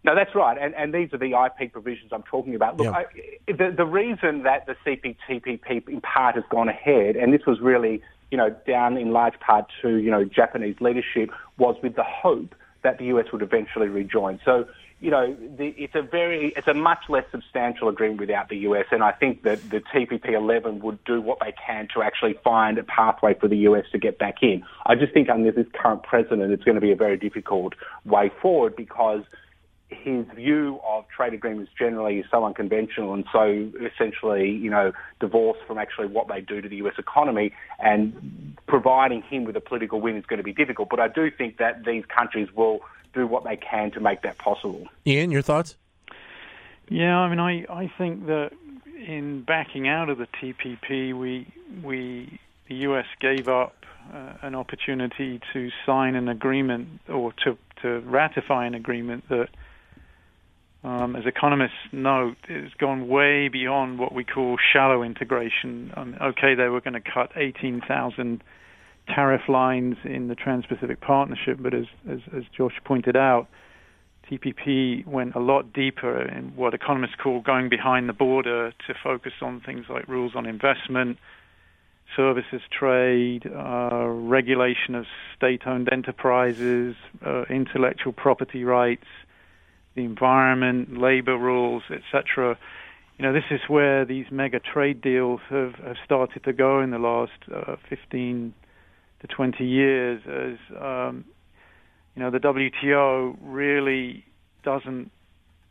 No, 0.05 0.15
that's 0.15 0.35
right, 0.35 0.57
and, 0.59 0.75
and 0.75 0.93
these 0.93 1.13
are 1.13 1.17
the 1.17 1.31
IP 1.31 1.71
provisions 1.71 2.11
I'm 2.11 2.23
talking 2.23 2.55
about. 2.55 2.75
Look, 2.75 2.87
yeah. 2.87 2.91
I, 2.91 3.51
the, 3.51 3.73
the 3.75 3.85
reason 3.85 4.43
that 4.43 4.65
the 4.65 4.75
CPTPP 4.85 5.87
in 5.87 6.01
part 6.01 6.35
has 6.35 6.43
gone 6.49 6.67
ahead, 6.67 7.15
and 7.15 7.33
this 7.33 7.45
was 7.47 7.61
really, 7.61 8.01
you 8.29 8.37
know, 8.37 8.49
down 8.67 8.97
in 8.97 9.13
large 9.13 9.39
part 9.39 9.65
to, 9.81 9.95
you 9.95 10.11
know, 10.11 10.25
Japanese 10.25 10.75
leadership, 10.81 11.29
was 11.57 11.77
with 11.81 11.95
the 11.95 12.03
hope 12.03 12.53
that 12.81 12.97
the 12.97 13.05
US 13.05 13.31
would 13.31 13.41
eventually 13.41 13.87
rejoin. 13.87 14.41
So 14.43 14.67
you 15.03 15.11
know, 15.11 15.35
the, 15.57 15.75
it's 15.77 15.95
a 15.95 16.01
very, 16.01 16.53
it's 16.55 16.67
a 16.67 16.73
much 16.73 17.09
less 17.09 17.25
substantial 17.29 17.89
agreement 17.89 18.21
without 18.21 18.47
the 18.47 18.55
US, 18.59 18.85
and 18.89 19.03
I 19.03 19.11
think 19.11 19.43
that 19.43 19.59
the 19.69 19.81
TPP 19.81 20.31
11 20.31 20.79
would 20.79 21.03
do 21.03 21.19
what 21.19 21.39
they 21.41 21.53
can 21.67 21.89
to 21.93 22.01
actually 22.01 22.35
find 22.41 22.77
a 22.77 22.83
pathway 22.83 23.33
for 23.33 23.49
the 23.49 23.57
US 23.57 23.83
to 23.91 23.97
get 23.97 24.17
back 24.17 24.35
in. 24.41 24.63
I 24.85 24.95
just 24.95 25.13
think 25.13 25.29
under 25.29 25.51
this 25.51 25.67
current 25.73 26.03
president, 26.03 26.53
it's 26.53 26.63
going 26.63 26.75
to 26.75 26.81
be 26.81 26.93
a 26.93 26.95
very 26.95 27.17
difficult 27.17 27.73
way 28.05 28.31
forward 28.41 28.77
because 28.77 29.23
his 29.89 30.25
view 30.35 30.79
of 30.87 31.03
trade 31.09 31.33
agreements 31.33 31.71
generally 31.77 32.19
is 32.19 32.25
so 32.31 32.45
unconventional 32.45 33.13
and 33.13 33.25
so 33.31 33.69
essentially, 33.85 34.49
you 34.51 34.69
know, 34.69 34.93
divorced 35.19 35.59
from 35.67 35.77
actually 35.77 36.07
what 36.07 36.29
they 36.29 36.39
do 36.39 36.61
to 36.61 36.69
the 36.69 36.77
US 36.77 36.95
economy 36.97 37.51
and 37.79 38.55
providing 38.67 39.21
him 39.21 39.43
with 39.43 39.57
a 39.57 39.61
political 39.61 39.99
win 39.99 40.15
is 40.15 40.25
going 40.25 40.37
to 40.37 40.43
be 40.43 40.53
difficult. 40.53 40.87
But 40.89 41.01
I 41.01 41.09
do 41.09 41.29
think 41.29 41.57
that 41.57 41.83
these 41.83 42.05
countries 42.05 42.47
will 42.55 42.79
do 43.13 43.27
what 43.27 43.43
they 43.43 43.55
can 43.55 43.91
to 43.91 43.99
make 43.99 44.21
that 44.23 44.37
possible. 44.37 44.87
Ian, 45.05 45.31
your 45.31 45.41
thoughts? 45.41 45.75
Yeah, 46.89 47.17
I 47.17 47.29
mean, 47.29 47.39
I 47.39 47.65
I 47.69 47.91
think 47.97 48.25
that 48.27 48.51
in 49.07 49.41
backing 49.41 49.87
out 49.87 50.09
of 50.09 50.17
the 50.17 50.27
TPP, 50.27 51.13
we 51.13 51.47
we 51.83 52.39
the 52.67 52.75
U.S. 52.75 53.05
gave 53.19 53.47
up 53.47 53.75
uh, 54.13 54.33
an 54.41 54.55
opportunity 54.55 55.39
to 55.53 55.69
sign 55.85 56.15
an 56.15 56.27
agreement 56.27 57.01
or 57.07 57.33
to 57.43 57.57
to 57.81 57.99
ratify 58.01 58.65
an 58.65 58.75
agreement 58.75 59.27
that, 59.29 59.49
um, 60.83 61.15
as 61.15 61.25
economists 61.25 61.73
note, 61.91 62.37
has 62.47 62.73
gone 62.77 63.07
way 63.07 63.49
beyond 63.49 63.99
what 63.99 64.13
we 64.13 64.23
call 64.23 64.57
shallow 64.71 65.03
integration. 65.03 65.93
Um, 65.95 66.15
okay, 66.21 66.55
they 66.55 66.69
were 66.69 66.81
going 66.81 66.93
to 66.93 67.01
cut 67.01 67.31
18,000 67.35 68.41
tariff 69.07 69.47
lines 69.47 69.97
in 70.03 70.27
the 70.27 70.35
Trans-Pacific 70.35 71.01
Partnership, 71.01 71.57
but 71.59 71.73
as, 71.73 71.85
as, 72.09 72.19
as 72.35 72.43
Josh 72.55 72.79
pointed 72.85 73.15
out, 73.15 73.47
TPP 74.29 75.05
went 75.05 75.35
a 75.35 75.39
lot 75.39 75.73
deeper 75.73 76.21
in 76.21 76.55
what 76.55 76.73
economists 76.73 77.15
call 77.21 77.41
going 77.41 77.69
behind 77.69 78.07
the 78.07 78.13
border 78.13 78.71
to 78.87 78.93
focus 79.03 79.33
on 79.41 79.59
things 79.61 79.85
like 79.89 80.07
rules 80.07 80.33
on 80.35 80.45
investment, 80.45 81.17
services 82.15 82.61
trade, 82.71 83.45
uh, 83.45 84.05
regulation 84.07 84.95
of 84.95 85.05
state-owned 85.35 85.89
enterprises, 85.91 86.95
uh, 87.25 87.43
intellectual 87.49 88.13
property 88.13 88.63
rights, 88.63 89.07
the 89.95 90.03
environment, 90.03 90.97
labor 90.97 91.37
rules, 91.37 91.83
etc. 91.91 92.57
You 93.17 93.23
know, 93.23 93.33
this 93.33 93.43
is 93.51 93.61
where 93.67 94.05
these 94.05 94.25
mega 94.31 94.59
trade 94.59 95.01
deals 95.01 95.41
have, 95.49 95.75
have 95.75 95.97
started 96.03 96.43
to 96.45 96.53
go 96.53 96.81
in 96.81 96.91
the 96.91 96.99
last 96.99 97.31
uh, 97.53 97.75
15 97.89 98.53
to 99.23 99.35
20 99.35 99.65
years 99.65 100.21
as 100.27 100.77
um, 100.79 101.25
you 102.15 102.21
know 102.21 102.29
the 102.29 102.39
WTO 102.39 103.37
really 103.41 104.23
doesn't 104.63 105.11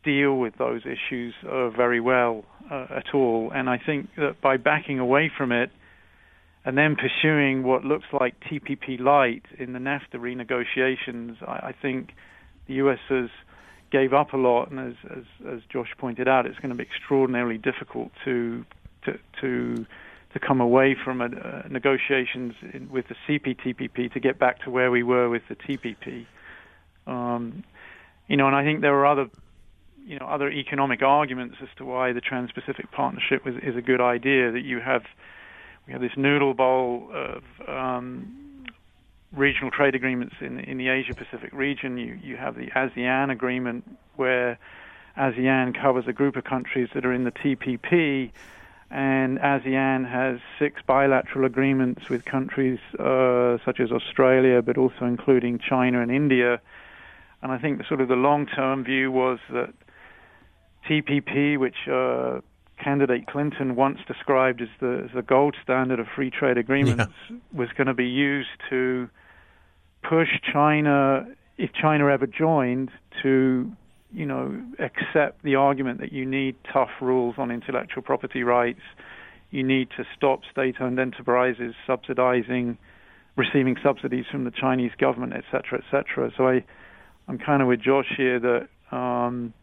deal 0.05 0.37
with 0.37 0.55
those 0.59 0.83
issues 0.85 1.35
uh, 1.49 1.71
very 1.71 2.01
well 2.01 2.45
uh, 2.71 2.87
at 2.91 3.15
all. 3.15 3.53
And 3.55 3.71
I 3.71 3.79
think 3.79 4.09
that 4.17 4.41
by 4.41 4.57
backing 4.57 4.99
away 4.99 5.31
from 5.37 5.53
it 5.53 5.71
and 6.65 6.77
then 6.77 6.97
pursuing 6.97 7.63
what 7.63 7.85
looks 7.85 8.07
like 8.13 8.35
TPP 8.41 9.01
light 9.01 9.45
in 9.59 9.73
the 9.73 9.79
NAFTA 9.79 10.15
renegotiations, 10.17 11.37
I, 11.47 11.69
I 11.69 11.75
think 11.81 12.11
the 12.67 12.75
U.S. 12.75 12.99
has 13.09 13.31
gave 13.91 14.13
up 14.13 14.33
a 14.33 14.37
lot, 14.37 14.71
and 14.71 14.81
as, 14.81 14.95
as, 15.11 15.25
as 15.55 15.61
Josh 15.73 15.89
pointed 15.99 16.27
out, 16.27 16.47
it's 16.47 16.59
going 16.59 16.71
to 16.71 16.77
be 16.77 16.85
extraordinarily 16.85 17.59
difficult 17.59 18.11
to 18.25 18.65
to 19.05 19.19
to 19.41 19.87
to 20.33 20.39
come 20.41 20.61
away 20.61 20.97
from 21.05 21.21
a, 21.21 21.27
uh, 21.27 21.63
negotiations 21.69 22.55
in, 22.73 22.91
with 22.91 23.07
the 23.09 23.17
CPTPP 23.27 24.13
to 24.13 24.21
get 24.21 24.39
back 24.39 24.63
to 24.65 24.71
where 24.71 24.91
we 24.91 25.03
were 25.03 25.29
with 25.29 25.43
the 25.49 25.57
TPP. 25.57 26.27
Um, 27.07 27.65
you 28.29 28.37
know, 28.37 28.47
and 28.47 28.57
I 28.57 28.65
think 28.65 28.81
there 28.81 28.95
are 28.95 29.07
other, 29.07 29.29
you 30.07 30.19
know, 30.19 30.27
other 30.27 30.51
economic 30.51 31.03
arguments 31.03 31.57
as 31.63 31.69
to 31.77 31.85
why 31.85 32.13
the 32.13 32.21
Trans-Pacific 32.21 32.91
Partnership 32.93 33.45
was, 33.45 33.57
is 33.63 33.77
a 33.77 33.83
good 33.83 34.01
idea. 34.01 34.53
That 34.53 34.63
you 34.63 34.81
have, 34.81 35.03
we 35.87 35.93
have 35.93 36.01
this 36.01 36.17
noodle 36.17 36.55
bowl 36.55 37.11
of 37.13 37.43
um, 37.69 38.65
regional 39.33 39.71
trade 39.71 39.95
agreements 39.95 40.37
in 40.41 40.61
in 40.61 40.79
the 40.79 40.89
Asia-Pacific 40.89 41.53
region. 41.53 41.99
You 41.99 42.19
you 42.23 42.37
have 42.37 42.55
the 42.55 42.69
ASEAN 42.69 43.31
agreement 43.31 43.99
where 44.17 44.59
ASEAN 45.17 45.81
covers 45.81 46.05
a 46.07 46.13
group 46.13 46.37
of 46.37 46.45
countries 46.45 46.89
that 46.95 47.05
are 47.05 47.13
in 47.13 47.25
the 47.25 47.33
TPP 47.33 48.31
and 48.93 49.39
ASEAN 49.39 50.09
has 50.09 50.39
six 50.59 50.83
bilateral 50.87 51.47
agreements 51.47 52.11
with 52.11 52.27
countries 52.27 52.79
uh, 52.99 53.57
such 53.65 53.81
as 53.81 53.91
Australia, 53.91 54.61
but 54.61 54.77
also 54.77 55.07
including 55.07 55.59
China 55.59 56.03
and 56.03 56.11
India. 56.11 56.61
And 57.43 57.51
I 57.51 57.59
think 57.59 57.79
the 57.79 57.85
sort 57.85 58.03
of 58.03 58.09
the 58.09 58.17
long-term 58.17 58.85
view 58.85 59.11
was 59.11 59.39
that 59.51 59.73
TPP, 60.87 61.59
which 61.59 61.89
uh, 61.91 62.41
candidate 62.79 63.27
Clinton 63.27 63.77
once 63.77 63.99
described 64.07 64.61
as 64.61 64.69
the, 64.81 65.05
as 65.07 65.15
the 65.15 65.23
gold 65.23 65.57
standard 65.63 65.99
of 65.99 66.07
free 66.15 66.31
trade 66.31 66.59
agreements, 66.59 67.15
yeah. 67.31 67.37
was 67.51 67.71
going 67.71 67.87
to 67.87 67.95
be 67.95 68.09
used 68.09 68.51
to 68.69 69.09
push 70.03 70.29
China, 70.53 71.27
if 71.57 71.73
China 71.73 72.09
ever 72.09 72.27
joined, 72.27 72.91
to 73.23 73.73
you 74.13 74.27
know, 74.27 74.63
accept 74.79 75.43
the 75.43 75.55
argument 75.55 76.01
that 76.01 76.13
you 76.13 76.27
need 76.27 76.57
tough 76.73 76.91
rules 77.01 77.37
on 77.39 77.51
intellectual 77.51 78.03
property 78.03 78.43
rights. 78.43 78.81
You 79.51 79.63
need 79.63 79.89
to 79.97 80.05
stop 80.17 80.41
state-owned 80.51 80.99
enterprises 80.99 81.75
subsidizing, 81.87 82.79
receiving 83.37 83.77
subsidies 83.83 84.27
from 84.31 84.45
the 84.45 84.51
Chinese 84.51 84.93
government, 84.99 85.33
et 85.35 85.45
cetera, 85.51 85.79
et 85.79 85.85
cetera. 85.91 86.31
So 86.37 86.49
I, 86.49 86.65
I'm 87.29 87.39
kind 87.39 87.63
of 87.63 87.69
with 87.69 87.81
Josh 87.81 88.13
here 88.17 88.39
that 88.41 88.97
um, 88.97 89.55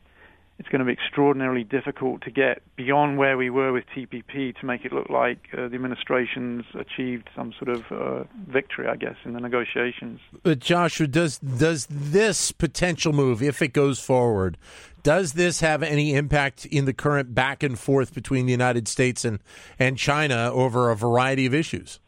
it's 0.60 0.68
going 0.68 0.80
to 0.80 0.86
be 0.86 0.92
extraordinarily 0.92 1.64
difficult 1.64 2.22
to 2.24 2.32
get 2.32 2.62
beyond 2.76 3.18
where 3.18 3.38
we 3.38 3.50
were 3.50 3.72
with 3.72 3.86
TPP 3.96 4.60
to 4.60 4.66
make 4.66 4.84
it 4.84 4.92
look 4.92 5.10
like 5.10 5.40
uh, 5.54 5.70
the 5.70 5.76
administration's 5.76 6.66
achieved 6.78 7.30
some 7.34 7.54
sort 7.58 7.70
of 7.70 7.92
uh, 7.92 8.24
victory, 8.48 8.86
I 8.86 8.98
guess, 8.98 9.16
in 9.24 9.32
the 9.34 9.40
negotiations. 9.40 10.20
But 10.44 10.60
Joshua, 10.60 11.08
does 11.08 11.40
does 11.40 11.88
this 11.90 12.52
potential 12.52 13.14
move, 13.14 13.42
if 13.42 13.62
it 13.62 13.70
goes 13.70 14.02
forward, 14.02 14.58
does 15.02 15.34
this 15.34 15.62
have 15.62 15.82
any 15.82 16.14
impact 16.14 16.66
in 16.66 16.84
the 16.84 16.94
current 16.94 17.34
back 17.34 17.64
and 17.64 17.80
forth 17.80 18.14
between 18.14 18.46
the 18.46 18.52
United 18.52 18.90
States 18.90 19.24
and 19.24 19.40
and 19.80 19.98
China 19.98 20.52
over 20.54 20.92
a 20.92 20.96
variety 20.96 21.46
of 21.46 21.54
issues? 21.54 22.02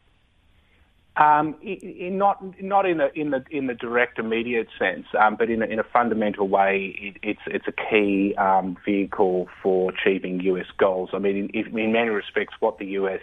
Um, 1.14 1.56
in, 1.60 2.16
not 2.16 2.42
not 2.62 2.86
in, 2.86 2.98
a, 3.02 3.08
in 3.14 3.32
the 3.32 3.44
in 3.50 3.66
the 3.66 3.74
direct 3.74 4.18
immediate 4.18 4.68
sense, 4.78 5.04
um, 5.18 5.36
but 5.36 5.50
in 5.50 5.62
a, 5.62 5.66
in 5.66 5.78
a 5.78 5.84
fundamental 5.84 6.48
way, 6.48 6.96
it, 6.98 7.16
it's 7.22 7.40
it's 7.46 7.66
a 7.68 7.72
key 7.72 8.34
um, 8.36 8.78
vehicle 8.82 9.46
for 9.62 9.92
achieving 9.92 10.40
U.S. 10.40 10.64
goals. 10.78 11.10
I 11.12 11.18
mean, 11.18 11.50
in, 11.52 11.78
in, 11.78 11.92
many 11.92 12.08
respects, 12.08 12.54
what 12.60 12.78
the 12.78 12.86
U.S. 12.86 13.20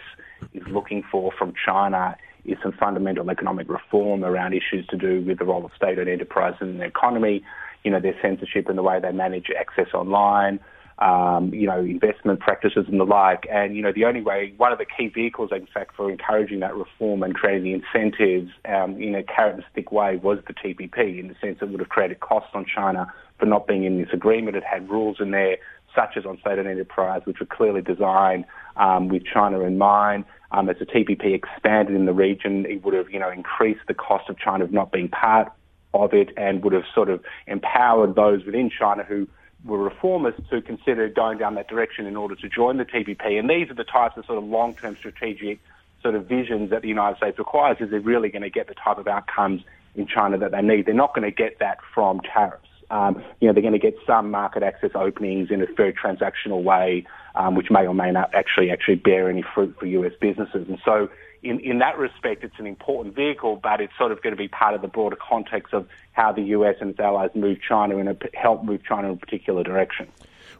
is 0.54 0.62
looking 0.68 1.02
for 1.10 1.32
from 1.36 1.52
China 1.66 2.16
is 2.44 2.58
some 2.62 2.72
fundamental 2.78 3.28
economic 3.28 3.68
reform 3.68 4.24
around 4.24 4.52
issues 4.52 4.86
to 4.90 4.96
do 4.96 5.22
with 5.22 5.40
the 5.40 5.44
role 5.44 5.64
of 5.64 5.72
state-owned 5.76 6.08
enterprises 6.08 6.62
in 6.62 6.78
the 6.78 6.84
economy, 6.84 7.42
you 7.82 7.90
know, 7.90 8.00
their 8.00 8.14
censorship 8.22 8.68
and 8.68 8.78
the 8.78 8.82
way 8.84 9.00
they 9.00 9.12
manage 9.12 9.48
access 9.58 9.92
online 9.94 10.60
um, 11.00 11.52
you 11.54 11.66
know, 11.66 11.80
investment 11.80 12.40
practices 12.40 12.84
and 12.86 13.00
the 13.00 13.04
like. 13.04 13.46
And, 13.50 13.74
you 13.74 13.82
know, 13.82 13.92
the 13.92 14.04
only 14.04 14.20
way, 14.20 14.52
one 14.58 14.72
of 14.72 14.78
the 14.78 14.84
key 14.84 15.08
vehicles, 15.08 15.50
in 15.52 15.66
fact, 15.72 15.96
for 15.96 16.10
encouraging 16.10 16.60
that 16.60 16.74
reform 16.74 17.22
and 17.22 17.34
creating 17.34 17.64
the 17.64 17.72
incentives 17.72 18.50
um, 18.66 19.00
in 19.00 19.14
a 19.14 19.22
carrot 19.22 19.54
and 19.56 19.64
stick 19.72 19.90
way 19.90 20.16
was 20.16 20.38
the 20.46 20.52
TPP, 20.52 21.18
in 21.18 21.28
the 21.28 21.34
sense 21.40 21.58
it 21.62 21.70
would 21.70 21.80
have 21.80 21.88
created 21.88 22.20
costs 22.20 22.50
on 22.52 22.66
China 22.66 23.12
for 23.38 23.46
not 23.46 23.66
being 23.66 23.84
in 23.84 23.98
this 23.98 24.10
agreement. 24.12 24.56
It 24.56 24.64
had 24.64 24.90
rules 24.90 25.16
in 25.20 25.30
there, 25.30 25.56
such 25.94 26.16
as 26.16 26.26
on 26.26 26.38
state-owned 26.38 26.68
enterprise, 26.68 27.22
which 27.24 27.40
were 27.40 27.46
clearly 27.46 27.80
designed 27.80 28.44
um, 28.76 29.08
with 29.08 29.24
China 29.24 29.60
in 29.60 29.78
mind. 29.78 30.26
Um, 30.52 30.68
as 30.68 30.76
the 30.78 30.86
TPP 30.86 31.32
expanded 31.32 31.94
in 31.94 32.04
the 32.06 32.12
region, 32.12 32.66
it 32.66 32.84
would 32.84 32.92
have, 32.92 33.08
you 33.08 33.20
know, 33.20 33.30
increased 33.30 33.80
the 33.88 33.94
cost 33.94 34.28
of 34.28 34.36
China 34.38 34.64
of 34.64 34.72
not 34.72 34.92
being 34.92 35.08
part 35.08 35.50
of 35.94 36.12
it 36.12 36.30
and 36.36 36.62
would 36.62 36.72
have 36.72 36.84
sort 36.94 37.08
of 37.08 37.22
empowered 37.46 38.14
those 38.16 38.44
within 38.44 38.70
China 38.70 39.02
who 39.02 39.26
were 39.64 39.90
reformists 39.90 40.48
to 40.50 40.62
consider 40.62 41.08
going 41.08 41.38
down 41.38 41.54
that 41.54 41.68
direction 41.68 42.06
in 42.06 42.16
order 42.16 42.34
to 42.34 42.48
join 42.48 42.78
the 42.78 42.84
TPP. 42.84 43.38
And 43.38 43.48
these 43.48 43.70
are 43.70 43.74
the 43.74 43.84
types 43.84 44.16
of 44.16 44.24
sort 44.24 44.38
of 44.38 44.44
long-term 44.44 44.96
strategic 44.96 45.60
sort 46.02 46.14
of 46.14 46.26
visions 46.26 46.70
that 46.70 46.82
the 46.82 46.88
United 46.88 47.18
States 47.18 47.38
requires 47.38 47.76
is 47.80 47.90
they're 47.90 48.00
really 48.00 48.30
going 48.30 48.42
to 48.42 48.50
get 48.50 48.68
the 48.68 48.74
type 48.74 48.98
of 48.98 49.06
outcomes 49.06 49.62
in 49.94 50.06
China 50.06 50.38
that 50.38 50.52
they 50.52 50.62
need. 50.62 50.86
They're 50.86 50.94
not 50.94 51.14
going 51.14 51.30
to 51.30 51.34
get 51.34 51.58
that 51.58 51.78
from 51.94 52.20
tariffs. 52.20 52.66
Um, 52.90 53.22
you 53.40 53.46
know, 53.46 53.52
they're 53.52 53.62
going 53.62 53.72
to 53.72 53.78
get 53.78 53.94
some 54.06 54.30
market 54.30 54.62
access 54.62 54.90
openings 54.94 55.50
in 55.50 55.62
a 55.62 55.66
very 55.76 55.92
transactional 55.92 56.62
way, 56.62 57.06
um, 57.34 57.54
which 57.54 57.70
may 57.70 57.86
or 57.86 57.94
may 57.94 58.10
not 58.10 58.34
actually 58.34 58.70
actually 58.70 58.96
bear 58.96 59.30
any 59.30 59.44
fruit 59.54 59.76
for 59.78 59.86
U.S. 59.86 60.12
businesses. 60.20 60.66
And 60.68 60.78
so 60.84 61.08
in, 61.42 61.60
in 61.60 61.78
that 61.78 61.98
respect, 61.98 62.44
it's 62.44 62.58
an 62.58 62.66
important 62.66 63.14
vehicle, 63.14 63.56
but 63.62 63.80
it's 63.80 63.96
sort 63.96 64.12
of 64.12 64.22
going 64.22 64.32
to 64.34 64.38
be 64.38 64.48
part 64.48 64.74
of 64.74 64.82
the 64.82 64.88
broader 64.88 65.16
context 65.16 65.72
of 65.72 65.88
how 66.12 66.32
the 66.32 66.42
US 66.42 66.76
and 66.80 66.90
its 66.90 67.00
allies 67.00 67.30
move 67.34 67.58
China 67.66 67.96
and 67.96 68.22
help 68.34 68.64
move 68.64 68.84
China 68.84 69.08
in 69.08 69.14
a 69.14 69.16
particular 69.16 69.62
direction. 69.62 70.08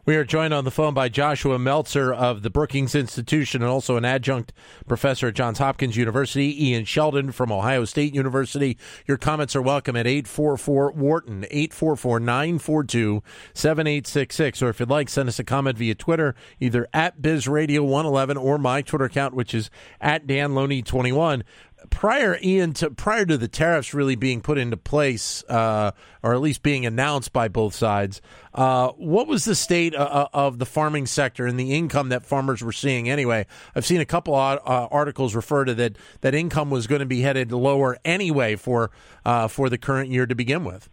We 0.07 0.17
are 0.17 0.25
joined 0.25 0.55
on 0.55 0.65
the 0.65 0.71
phone 0.71 0.95
by 0.95 1.09
Joshua 1.09 1.59
Meltzer 1.59 2.13
of 2.13 2.43
the 2.43 2.51
Brookings 2.51 2.95
Institution 2.95 3.63
and 3.63 3.71
also 3.71 3.97
an 3.97 4.05
adjunct 4.05 4.53
professor 4.89 5.29
at 5.29 5.35
Johns 5.35 5.59
Hopkins 5.59 5.97
University, 5.97 6.69
Ian 6.69 6.85
Sheldon 6.85 7.33
from 7.33 7.53
Ohio 7.53 7.85
State 7.85 8.15
University. 8.15 8.79
Your 9.07 9.17
comments 9.17 9.55
are 9.55 9.63
welcome 9.63 9.97
at 9.97 10.07
844 10.07 10.93
Wharton, 10.93 11.45
844 11.51 12.21
942 12.21 13.23
7866. 13.55 14.63
Or 14.63 14.69
if 14.71 14.81
you'd 14.81 14.91
like, 14.91 15.09
send 15.09 15.29
us 15.29 15.39
a 15.39 15.45
comment 15.45 15.79
via 15.79 15.95
Twitter, 15.95 16.35
either 16.59 16.89
at 16.93 17.21
BizRadio111 17.21 18.43
or 18.43 18.59
my 18.59 18.83
Twitter 18.83 19.05
account, 19.05 19.35
which 19.35 19.55
is 19.55 19.71
at 20.01 20.27
DanLoney21 20.27 21.43
prior 21.89 22.39
Ian 22.43 22.73
to 22.75 22.91
prior 22.91 23.25
to 23.25 23.39
the 23.39 23.49
tariffs 23.49 23.95
really 23.95 24.17
being 24.17 24.41
put 24.41 24.59
into 24.59 24.77
place, 24.77 25.43
uh, 25.49 25.93
or 26.23 26.35
at 26.35 26.41
least 26.41 26.63
being 26.63 26.85
announced 26.85 27.33
by 27.33 27.49
both 27.49 27.75
sides, 27.75 28.21
uh, 28.55 28.89
what 28.91 29.27
was 29.27 29.45
the 29.45 29.55
state 29.55 29.95
uh, 29.95 29.99
uh 29.99 30.29
of 30.33 30.59
the 30.59 30.67
farming 30.67 31.07
sector 31.07 31.47
and 31.47 31.59
the 31.59 31.73
income 31.73 32.11
that 32.11 32.25
farmers 32.25 32.63
were 32.63 32.73
seeing? 32.73 33.09
Anyway, 33.09 33.47
I've 33.75 33.87
seen 33.87 34.01
a 34.01 34.07
couple 34.07 34.35
of 34.35 34.59
uh, 34.67 34.89
articles 34.91 35.35
refer 35.35 35.65
to 35.65 35.75
that 35.75 35.97
that 36.21 36.35
income 36.35 36.71
was 36.71 36.87
going 36.87 37.01
to 37.01 37.07
be 37.07 37.23
headed 37.23 37.53
lower 37.53 37.99
anyway 38.05 38.57
for 38.57 38.91
uh, 39.25 39.49
for 39.49 39.69
the 39.69 39.79
current 39.79 40.11
year 40.11 40.27
to 40.27 40.35
begin 40.35 40.65
with. 40.65 40.89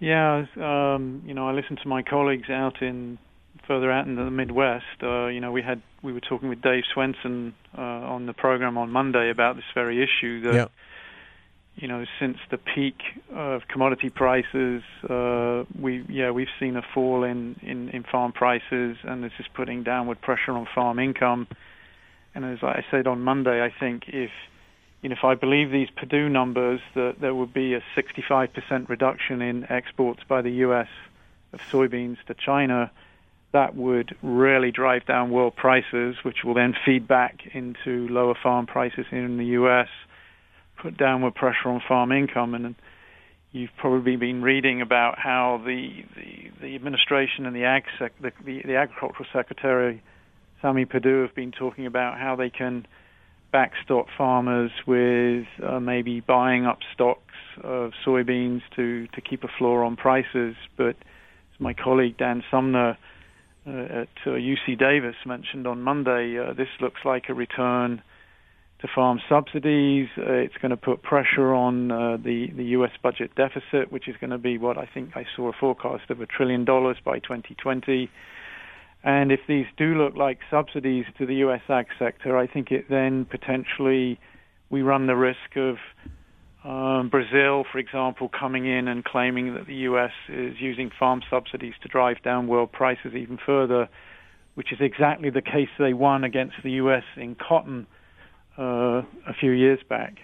Yeah, 0.00 0.46
um, 0.56 1.22
you 1.26 1.34
know, 1.34 1.48
I 1.48 1.52
listened 1.52 1.80
to 1.82 1.88
my 1.88 2.02
colleagues 2.02 2.48
out 2.48 2.80
in 2.82 3.18
further 3.68 3.92
out 3.92 4.06
in 4.06 4.16
the 4.16 4.30
Midwest. 4.30 4.86
Uh, 5.02 5.26
you 5.26 5.40
know, 5.40 5.52
we 5.52 5.62
had 5.62 5.80
we 6.02 6.12
were 6.12 6.20
talking 6.20 6.48
with 6.48 6.62
Dave 6.62 6.84
Swenson 6.92 7.54
uh, 7.76 7.80
on 7.82 8.26
the 8.26 8.32
program 8.32 8.76
on 8.78 8.90
Monday 8.90 9.30
about 9.30 9.54
this 9.56 9.64
very 9.74 10.02
issue. 10.02 10.40
That 10.40 10.54
Yeah. 10.54 10.66
you 11.76 11.86
know, 11.86 12.04
since 12.18 12.38
the 12.50 12.58
peak 12.58 12.98
of 13.32 13.68
commodity 13.68 14.10
prices, 14.10 14.82
uh, 15.08 15.64
we 15.78 16.04
yeah 16.08 16.30
we've 16.30 16.54
seen 16.58 16.76
a 16.76 16.82
fall 16.94 17.22
in, 17.22 17.56
in 17.62 17.90
in 17.90 18.02
farm 18.02 18.32
prices, 18.32 18.96
and 19.04 19.22
this 19.22 19.32
is 19.38 19.46
putting 19.54 19.84
downward 19.84 20.20
pressure 20.20 20.52
on 20.52 20.66
farm 20.74 20.98
income. 20.98 21.46
And 22.34 22.44
as 22.44 22.62
I 22.62 22.84
said 22.90 23.06
on 23.06 23.20
Monday, 23.22 23.62
I 23.62 23.70
think 23.70 24.08
if 24.08 24.30
you 25.02 25.08
know, 25.10 25.14
if 25.16 25.24
I 25.24 25.34
believe 25.34 25.70
these 25.70 25.90
Purdue 25.90 26.28
numbers, 26.28 26.80
that 26.94 27.16
there 27.20 27.34
would 27.34 27.52
be 27.52 27.74
a 27.74 27.82
65% 27.96 28.88
reduction 28.88 29.42
in 29.42 29.70
exports 29.70 30.20
by 30.26 30.42
the 30.42 30.50
U.S. 30.66 30.88
of 31.52 31.60
soybeans 31.70 32.16
to 32.26 32.34
China, 32.34 32.90
that 33.52 33.74
would 33.74 34.14
really 34.22 34.70
drive 34.70 35.06
down 35.06 35.30
world 35.30 35.56
prices, 35.56 36.16
which 36.22 36.38
will 36.44 36.54
then 36.54 36.74
feed 36.84 37.08
back 37.08 37.40
into 37.54 38.06
lower 38.08 38.34
farm 38.42 38.66
prices 38.66 39.06
here 39.10 39.24
in 39.24 39.38
the 39.38 39.46
U.S., 39.46 39.88
put 40.80 40.96
downward 40.96 41.34
pressure 41.34 41.68
on 41.68 41.80
farm 41.88 42.12
income. 42.12 42.54
And 42.54 42.74
you've 43.52 43.74
probably 43.78 44.16
been 44.16 44.42
reading 44.42 44.82
about 44.82 45.18
how 45.18 45.62
the 45.64 46.04
the, 46.14 46.50
the 46.60 46.74
administration 46.74 47.46
and 47.46 47.56
the 47.56 47.64
ag 47.64 47.84
sec, 47.98 48.12
the, 48.20 48.32
the, 48.44 48.62
the 48.64 48.76
agricultural 48.76 49.26
secretary, 49.32 50.02
Sonny 50.60 50.84
Perdue, 50.84 51.22
have 51.22 51.34
been 51.34 51.52
talking 51.52 51.86
about 51.86 52.18
how 52.18 52.36
they 52.36 52.50
can 52.50 52.86
backstop 53.50 54.06
farmers 54.16 54.70
with 54.86 55.46
uh, 55.66 55.80
maybe 55.80 56.20
buying 56.20 56.66
up 56.66 56.80
stocks 56.92 57.22
of 57.64 57.92
soybeans 58.06 58.60
to, 58.76 59.06
to 59.08 59.20
keep 59.22 59.42
a 59.42 59.48
floor 59.58 59.84
on 59.84 59.96
prices. 59.96 60.54
But 60.76 60.96
my 61.58 61.72
colleague 61.72 62.18
Dan 62.18 62.44
Sumner 62.50 62.98
at 63.68 64.08
uh, 64.26 64.30
UC 64.30 64.78
Davis 64.78 65.16
mentioned 65.26 65.66
on 65.66 65.82
Monday, 65.82 66.38
uh, 66.38 66.52
this 66.54 66.68
looks 66.80 67.00
like 67.04 67.24
a 67.28 67.34
return 67.34 68.02
to 68.80 68.88
farm 68.94 69.20
subsidies. 69.28 70.08
Uh, 70.16 70.32
it's 70.32 70.56
going 70.62 70.70
to 70.70 70.76
put 70.76 71.02
pressure 71.02 71.52
on 71.52 71.90
uh, 71.90 72.16
the, 72.16 72.48
the 72.56 72.64
U.S. 72.64 72.92
budget 73.02 73.34
deficit, 73.34 73.90
which 73.90 74.08
is 74.08 74.16
going 74.20 74.30
to 74.30 74.38
be 74.38 74.58
what 74.58 74.78
I 74.78 74.88
think 74.92 75.16
I 75.16 75.26
saw 75.36 75.48
a 75.48 75.52
forecast 75.52 76.10
of 76.10 76.20
a 76.20 76.26
trillion 76.26 76.64
dollars 76.64 76.96
by 77.04 77.18
2020. 77.18 78.10
And 79.04 79.30
if 79.32 79.40
these 79.46 79.66
do 79.76 79.94
look 79.94 80.16
like 80.16 80.38
subsidies 80.50 81.04
to 81.18 81.26
the 81.26 81.36
U.S. 81.36 81.62
ag 81.68 81.86
sector, 81.98 82.36
I 82.36 82.46
think 82.46 82.70
it 82.70 82.86
then 82.88 83.24
potentially 83.24 84.18
we 84.70 84.82
run 84.82 85.06
the 85.06 85.16
risk 85.16 85.56
of 85.56 85.76
um, 86.64 87.08
Brazil, 87.08 87.64
for 87.70 87.78
example, 87.78 88.28
coming 88.28 88.66
in 88.66 88.88
and 88.88 89.04
claiming 89.04 89.54
that 89.54 89.66
the 89.66 89.74
U.S. 89.74 90.10
is 90.28 90.54
using 90.58 90.90
farm 90.98 91.22
subsidies 91.30 91.74
to 91.82 91.88
drive 91.88 92.22
down 92.22 92.48
world 92.48 92.72
prices 92.72 93.14
even 93.14 93.38
further, 93.44 93.88
which 94.54 94.72
is 94.72 94.78
exactly 94.80 95.30
the 95.30 95.42
case 95.42 95.68
they 95.78 95.92
won 95.92 96.24
against 96.24 96.56
the 96.64 96.72
U.S. 96.72 97.04
in 97.16 97.36
cotton 97.36 97.86
uh, 98.58 99.02
a 99.26 99.34
few 99.38 99.52
years 99.52 99.78
back. 99.88 100.18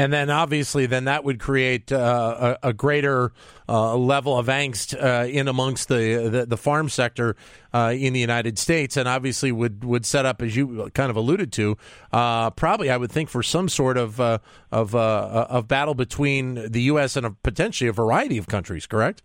And 0.00 0.14
then 0.14 0.30
obviously, 0.30 0.86
then 0.86 1.04
that 1.04 1.24
would 1.24 1.38
create 1.38 1.92
uh, 1.92 2.56
a, 2.62 2.68
a, 2.70 2.72
greater 2.72 3.32
uh, 3.68 3.94
level 3.96 4.38
of 4.38 4.46
angst 4.46 4.94
uh, 4.98 5.28
in 5.28 5.46
amongst 5.46 5.88
the, 5.88 6.30
the, 6.32 6.46
the 6.46 6.56
farm 6.56 6.88
sector 6.88 7.36
uh, 7.74 7.92
in 7.94 8.14
the 8.14 8.20
United 8.20 8.58
States, 8.58 8.96
and 8.96 9.06
obviously 9.06 9.52
would, 9.52 9.84
would 9.84 10.06
set 10.06 10.24
up, 10.24 10.40
as 10.40 10.56
you 10.56 10.90
kind 10.94 11.10
of 11.10 11.16
alluded 11.16 11.52
to, 11.52 11.76
uh, 12.14 12.48
probably 12.48 12.88
I 12.88 12.96
would 12.96 13.12
think 13.12 13.28
for 13.28 13.42
some 13.42 13.68
sort 13.68 13.98
of 13.98 14.18
uh, 14.18 14.38
of 14.72 14.94
of 14.94 15.68
battle 15.68 15.92
between 15.92 16.54
the 16.54 16.80
U.S. 16.84 17.14
and 17.14 17.26
a, 17.26 17.32
potentially 17.32 17.88
a 17.88 17.92
variety 17.92 18.38
of 18.38 18.46
countries. 18.46 18.86
Correct? 18.86 19.22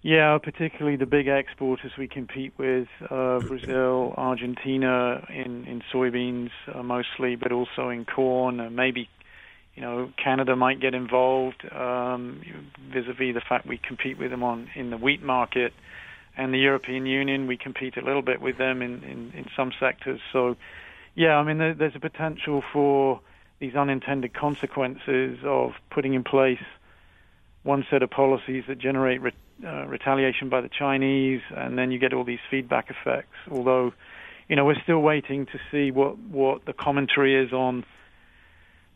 Yeah, 0.00 0.38
particularly 0.42 0.96
the 0.96 1.06
big 1.06 1.28
exporters 1.28 1.92
we 1.98 2.08
compete 2.08 2.54
with, 2.56 2.88
Brazil, 3.10 4.14
Argentina 4.16 5.22
in 5.28 5.66
in 5.66 5.82
soybeans 5.92 6.50
mostly, 6.82 7.36
but 7.36 7.52
also 7.52 7.90
in 7.90 8.06
corn, 8.06 8.74
maybe 8.74 9.10
you 9.74 9.82
know, 9.82 10.12
Canada 10.22 10.54
might 10.54 10.80
get 10.80 10.94
involved 10.94 11.64
um, 11.72 12.40
vis-a-vis 12.92 13.34
the 13.34 13.42
fact 13.46 13.66
we 13.66 13.78
compete 13.78 14.18
with 14.18 14.30
them 14.30 14.42
on 14.42 14.70
in 14.74 14.90
the 14.90 14.96
wheat 14.96 15.22
market, 15.22 15.72
and 16.36 16.54
the 16.54 16.58
European 16.58 17.06
Union 17.06 17.46
we 17.46 17.56
compete 17.56 17.96
a 17.96 18.04
little 18.04 18.22
bit 18.22 18.40
with 18.40 18.56
them 18.56 18.82
in 18.82 19.02
in, 19.02 19.32
in 19.34 19.46
some 19.56 19.72
sectors. 19.80 20.20
So, 20.32 20.56
yeah, 21.14 21.36
I 21.36 21.42
mean, 21.42 21.58
there, 21.58 21.74
there's 21.74 21.96
a 21.96 22.00
potential 22.00 22.62
for 22.72 23.20
these 23.58 23.74
unintended 23.74 24.34
consequences 24.34 25.38
of 25.44 25.72
putting 25.90 26.14
in 26.14 26.24
place 26.24 26.62
one 27.62 27.84
set 27.90 28.02
of 28.02 28.10
policies 28.10 28.64
that 28.68 28.78
generate 28.78 29.22
re- 29.22 29.32
uh, 29.64 29.86
retaliation 29.86 30.48
by 30.50 30.60
the 30.60 30.68
Chinese, 30.68 31.40
and 31.56 31.78
then 31.78 31.90
you 31.90 31.98
get 31.98 32.12
all 32.12 32.24
these 32.24 32.40
feedback 32.50 32.90
effects. 32.90 33.36
Although, 33.50 33.92
you 34.48 34.56
know, 34.56 34.64
we're 34.64 34.82
still 34.82 35.00
waiting 35.00 35.46
to 35.46 35.58
see 35.70 35.90
what 35.90 36.18
what 36.18 36.64
the 36.66 36.72
commentary 36.72 37.34
is 37.34 37.52
on 37.52 37.84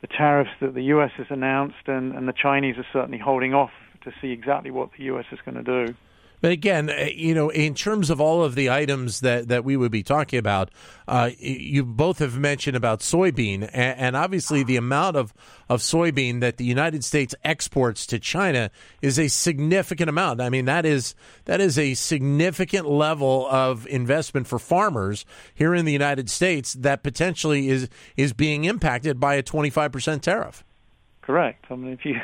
the 0.00 0.06
tariffs 0.06 0.50
that 0.60 0.74
the 0.74 0.84
U.S. 0.84 1.10
has 1.16 1.26
announced, 1.30 1.86
and, 1.86 2.14
and 2.14 2.28
the 2.28 2.32
Chinese 2.32 2.76
are 2.78 2.86
certainly 2.92 3.18
holding 3.18 3.54
off 3.54 3.70
to 4.04 4.12
see 4.20 4.30
exactly 4.30 4.70
what 4.70 4.90
the 4.96 5.04
U.S. 5.04 5.24
is 5.32 5.38
going 5.44 5.62
to 5.62 5.86
do. 5.86 5.94
But 6.40 6.52
again, 6.52 6.90
uh, 6.90 7.08
you 7.12 7.34
know, 7.34 7.50
in 7.50 7.74
terms 7.74 8.10
of 8.10 8.20
all 8.20 8.44
of 8.44 8.54
the 8.54 8.70
items 8.70 9.20
that, 9.20 9.48
that 9.48 9.64
we 9.64 9.76
would 9.76 9.90
be 9.90 10.02
talking 10.02 10.38
about, 10.38 10.70
uh, 11.06 11.30
you 11.38 11.84
both 11.84 12.18
have 12.18 12.38
mentioned 12.38 12.76
about 12.76 13.00
soybean, 13.00 13.62
and, 13.72 13.98
and, 13.98 14.16
obviously 14.16 14.62
the 14.62 14.76
amount 14.76 15.16
of, 15.16 15.32
of 15.68 15.80
soybean 15.80 16.40
that 16.40 16.56
the 16.56 16.64
United 16.64 17.04
States 17.04 17.34
exports 17.44 18.06
to 18.06 18.18
China 18.18 18.70
is 19.00 19.18
a 19.18 19.28
significant 19.28 20.08
amount. 20.08 20.40
I 20.40 20.48
mean, 20.48 20.66
that 20.66 20.84
is 20.84 21.14
that 21.44 21.60
is 21.60 21.78
a 21.78 21.94
significant 21.94 22.88
level 22.88 23.46
of 23.48 23.86
investment 23.86 24.46
for 24.46 24.58
farmers 24.58 25.24
here 25.54 25.74
in 25.74 25.84
the 25.84 25.92
United 25.92 26.28
States 26.28 26.74
that 26.74 27.02
potentially 27.02 27.68
is 27.68 27.88
is 28.16 28.32
being 28.32 28.64
impacted 28.64 29.18
by 29.18 29.34
a 29.34 29.42
twenty 29.42 29.70
five 29.70 29.92
percent 29.92 30.22
tariff. 30.22 30.64
Correct. 31.22 31.66
I 31.70 31.76
mean, 31.76 31.92
if 31.92 32.04
you 32.04 32.14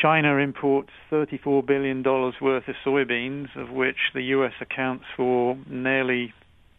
China 0.00 0.36
imports 0.36 0.90
$34 1.10 1.66
billion 1.66 2.02
worth 2.02 2.68
of 2.68 2.74
soybeans, 2.84 3.48
of 3.56 3.70
which 3.70 3.96
the 4.14 4.22
U.S. 4.24 4.52
accounts 4.60 5.04
for 5.16 5.56
nearly 5.66 6.34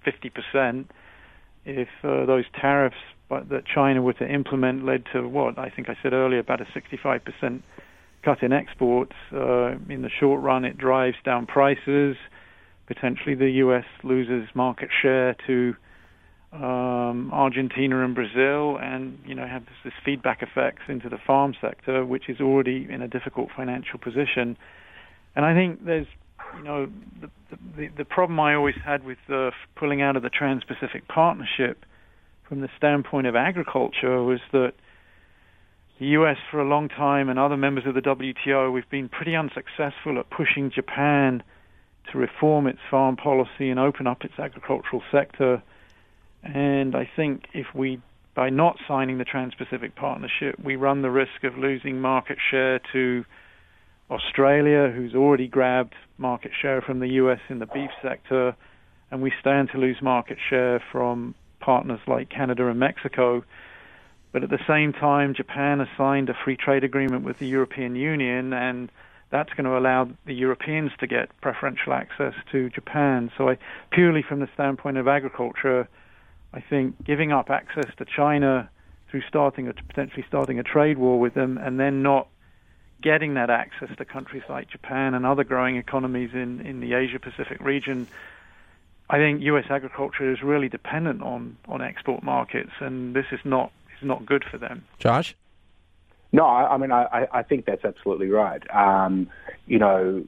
50%. 0.05 0.85
If 1.65 1.87
uh, 2.03 2.25
those 2.25 2.45
tariffs 2.59 2.95
that 3.29 3.63
China 3.73 4.01
were 4.01 4.13
to 4.13 4.27
implement 4.27 4.85
led 4.85 5.03
to 5.13 5.27
what 5.27 5.57
I 5.57 5.69
think 5.69 5.89
I 5.89 5.97
said 6.01 6.13
earlier, 6.13 6.39
about 6.39 6.61
a 6.61 6.65
65% 6.65 7.61
cut 8.23 8.43
in 8.43 8.53
exports, 8.53 9.13
uh, 9.33 9.71
in 9.89 10.01
the 10.01 10.09
short 10.19 10.41
run 10.41 10.65
it 10.65 10.77
drives 10.77 11.17
down 11.25 11.47
prices. 11.47 12.17
Potentially 12.87 13.35
the 13.35 13.49
U.S. 13.51 13.85
loses 14.03 14.47
market 14.53 14.89
share 15.01 15.35
to 15.47 15.75
um, 16.51 17.29
Argentina 17.31 18.03
and 18.03 18.15
Brazil, 18.15 18.77
and 18.81 19.19
you 19.25 19.35
know 19.35 19.45
have 19.45 19.65
this, 19.65 19.75
this, 19.83 19.93
feedback 20.03 20.41
effects 20.41 20.81
into 20.87 21.07
the 21.07 21.19
farm 21.25 21.53
sector, 21.61 22.03
which 22.03 22.27
is 22.27 22.41
already 22.41 22.87
in 22.89 23.01
a 23.01 23.07
difficult 23.07 23.49
financial 23.55 23.99
position. 23.99 24.57
And 25.35 25.45
I 25.45 25.53
think 25.53 25.85
there's, 25.85 26.07
you 26.57 26.63
know, 26.63 26.89
the 27.21 27.29
the, 27.77 27.87
the 27.97 28.05
problem 28.05 28.39
I 28.39 28.55
always 28.55 28.75
had 28.83 29.03
with 29.03 29.19
uh, 29.31 29.51
pulling 29.75 30.01
out 30.01 30.15
of 30.15 30.23
the 30.23 30.29
Trans-Pacific 30.29 31.07
Partnership, 31.07 31.85
from 32.47 32.61
the 32.61 32.69
standpoint 32.75 33.27
of 33.27 33.35
agriculture, 33.35 34.23
was 34.23 34.39
that 34.51 34.73
the 35.99 36.07
U.S. 36.07 36.37
for 36.49 36.59
a 36.59 36.67
long 36.67 36.89
time 36.89 37.29
and 37.29 37.37
other 37.37 37.57
members 37.57 37.85
of 37.85 37.93
the 37.93 38.01
WTO, 38.01 38.73
we've 38.73 38.89
been 38.89 39.07
pretty 39.09 39.35
unsuccessful 39.35 40.17
at 40.17 40.29
pushing 40.31 40.71
Japan 40.71 41.43
to 42.11 42.17
reform 42.17 42.65
its 42.65 42.79
farm 42.89 43.17
policy 43.17 43.69
and 43.69 43.79
open 43.79 44.07
up 44.07 44.23
its 44.23 44.39
agricultural 44.39 45.03
sector 45.11 45.61
and 46.43 46.95
I 46.95 47.09
think 47.15 47.45
if 47.53 47.67
we, 47.73 48.01
by 48.35 48.49
not 48.49 48.77
signing 48.87 49.17
the 49.17 49.25
Trans 49.25 49.53
Pacific 49.55 49.95
Partnership, 49.95 50.59
we 50.63 50.75
run 50.75 51.01
the 51.01 51.11
risk 51.11 51.43
of 51.43 51.57
losing 51.57 51.99
market 51.99 52.37
share 52.49 52.79
to 52.93 53.25
Australia, 54.09 54.91
who's 54.93 55.13
already 55.13 55.47
grabbed 55.47 55.95
market 56.17 56.51
share 56.59 56.81
from 56.81 56.99
the 56.99 57.07
US 57.07 57.39
in 57.49 57.59
the 57.59 57.67
beef 57.67 57.91
sector, 58.01 58.55
and 59.11 59.21
we 59.21 59.31
stand 59.39 59.69
to 59.71 59.77
lose 59.77 60.01
market 60.01 60.37
share 60.49 60.81
from 60.91 61.35
partners 61.59 61.99
like 62.07 62.29
Canada 62.29 62.67
and 62.67 62.79
Mexico. 62.79 63.43
But 64.31 64.43
at 64.43 64.49
the 64.49 64.59
same 64.67 64.93
time, 64.93 65.33
Japan 65.33 65.79
has 65.79 65.87
signed 65.97 66.29
a 66.29 66.33
free 66.43 66.55
trade 66.55 66.83
agreement 66.83 67.23
with 67.23 67.39
the 67.39 67.47
European 67.47 67.95
Union, 67.95 68.53
and 68.53 68.91
that's 69.31 69.51
going 69.51 69.65
to 69.65 69.77
allow 69.77 70.09
the 70.25 70.33
Europeans 70.33 70.91
to 70.99 71.07
get 71.07 71.29
preferential 71.41 71.93
access 71.93 72.33
to 72.51 72.69
Japan. 72.69 73.31
So, 73.37 73.49
I, 73.49 73.57
purely 73.91 74.21
from 74.21 74.39
the 74.39 74.49
standpoint 74.53 74.97
of 74.97 75.07
agriculture, 75.07 75.87
I 76.53 76.61
think 76.61 77.03
giving 77.03 77.31
up 77.31 77.49
access 77.49 77.89
to 77.97 78.05
China 78.05 78.69
through 79.09 79.21
starting 79.27 79.67
a, 79.67 79.73
potentially 79.73 80.25
starting 80.27 80.59
a 80.59 80.63
trade 80.63 80.97
war 80.97 81.19
with 81.19 81.33
them 81.33 81.57
and 81.57 81.79
then 81.79 82.01
not 82.03 82.27
getting 83.01 83.35
that 83.35 83.49
access 83.49 83.89
to 83.97 84.05
countries 84.05 84.43
like 84.49 84.69
Japan 84.69 85.13
and 85.13 85.25
other 85.25 85.43
growing 85.43 85.77
economies 85.77 86.31
in, 86.33 86.61
in 86.61 86.79
the 86.79 86.93
Asia 86.93 87.19
Pacific 87.19 87.59
region, 87.61 88.07
I 89.09 89.17
think 89.17 89.41
U.S. 89.41 89.65
agriculture 89.69 90.31
is 90.31 90.43
really 90.43 90.69
dependent 90.69 91.21
on, 91.21 91.57
on 91.67 91.81
export 91.81 92.23
markets, 92.23 92.71
and 92.79 93.15
this 93.15 93.25
is 93.31 93.39
not 93.43 93.71
is 93.99 94.07
not 94.07 94.25
good 94.25 94.43
for 94.43 94.57
them. 94.57 94.85
Josh. 94.99 95.35
No, 96.31 96.45
I, 96.45 96.73
I 96.73 96.77
mean 96.77 96.91
I, 96.91 97.27
I 97.31 97.43
think 97.43 97.65
that's 97.65 97.83
absolutely 97.83 98.29
right. 98.29 98.61
Um, 98.73 99.29
you 99.65 99.79
know, 99.79 100.25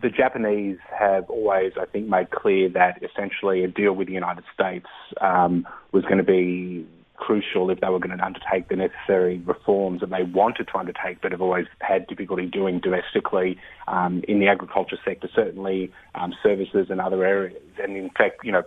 the 0.00 0.10
Japanese 0.10 0.78
have 0.98 1.28
always, 1.30 1.72
I 1.80 1.86
think, 1.86 2.08
made 2.08 2.30
clear 2.30 2.68
that 2.70 3.02
essentially 3.02 3.64
a 3.64 3.68
deal 3.68 3.92
with 3.92 4.08
the 4.08 4.14
United 4.14 4.44
States 4.52 4.86
um, 5.20 5.66
was 5.92 6.04
going 6.04 6.18
to 6.18 6.24
be 6.24 6.86
crucial 7.16 7.70
if 7.70 7.80
they 7.80 7.88
were 7.88 7.98
going 8.00 8.16
to 8.16 8.24
undertake 8.24 8.68
the 8.68 8.76
necessary 8.76 9.38
reforms 9.46 10.00
that 10.00 10.10
they 10.10 10.22
wanted 10.22 10.64
to 10.64 10.76
undertake, 10.76 11.20
but 11.22 11.30
have 11.30 11.40
always 11.40 11.66
had 11.80 12.06
difficulty 12.06 12.46
doing 12.46 12.80
domestically 12.80 13.56
um, 13.86 14.22
in 14.28 14.40
the 14.40 14.48
agriculture 14.48 14.98
sector, 15.04 15.28
certainly 15.34 15.92
um, 16.14 16.34
services 16.42 16.88
and 16.90 17.00
other 17.00 17.24
areas. 17.24 17.62
And 17.82 17.96
in 17.96 18.10
fact, 18.10 18.40
you 18.44 18.52
know, 18.52 18.62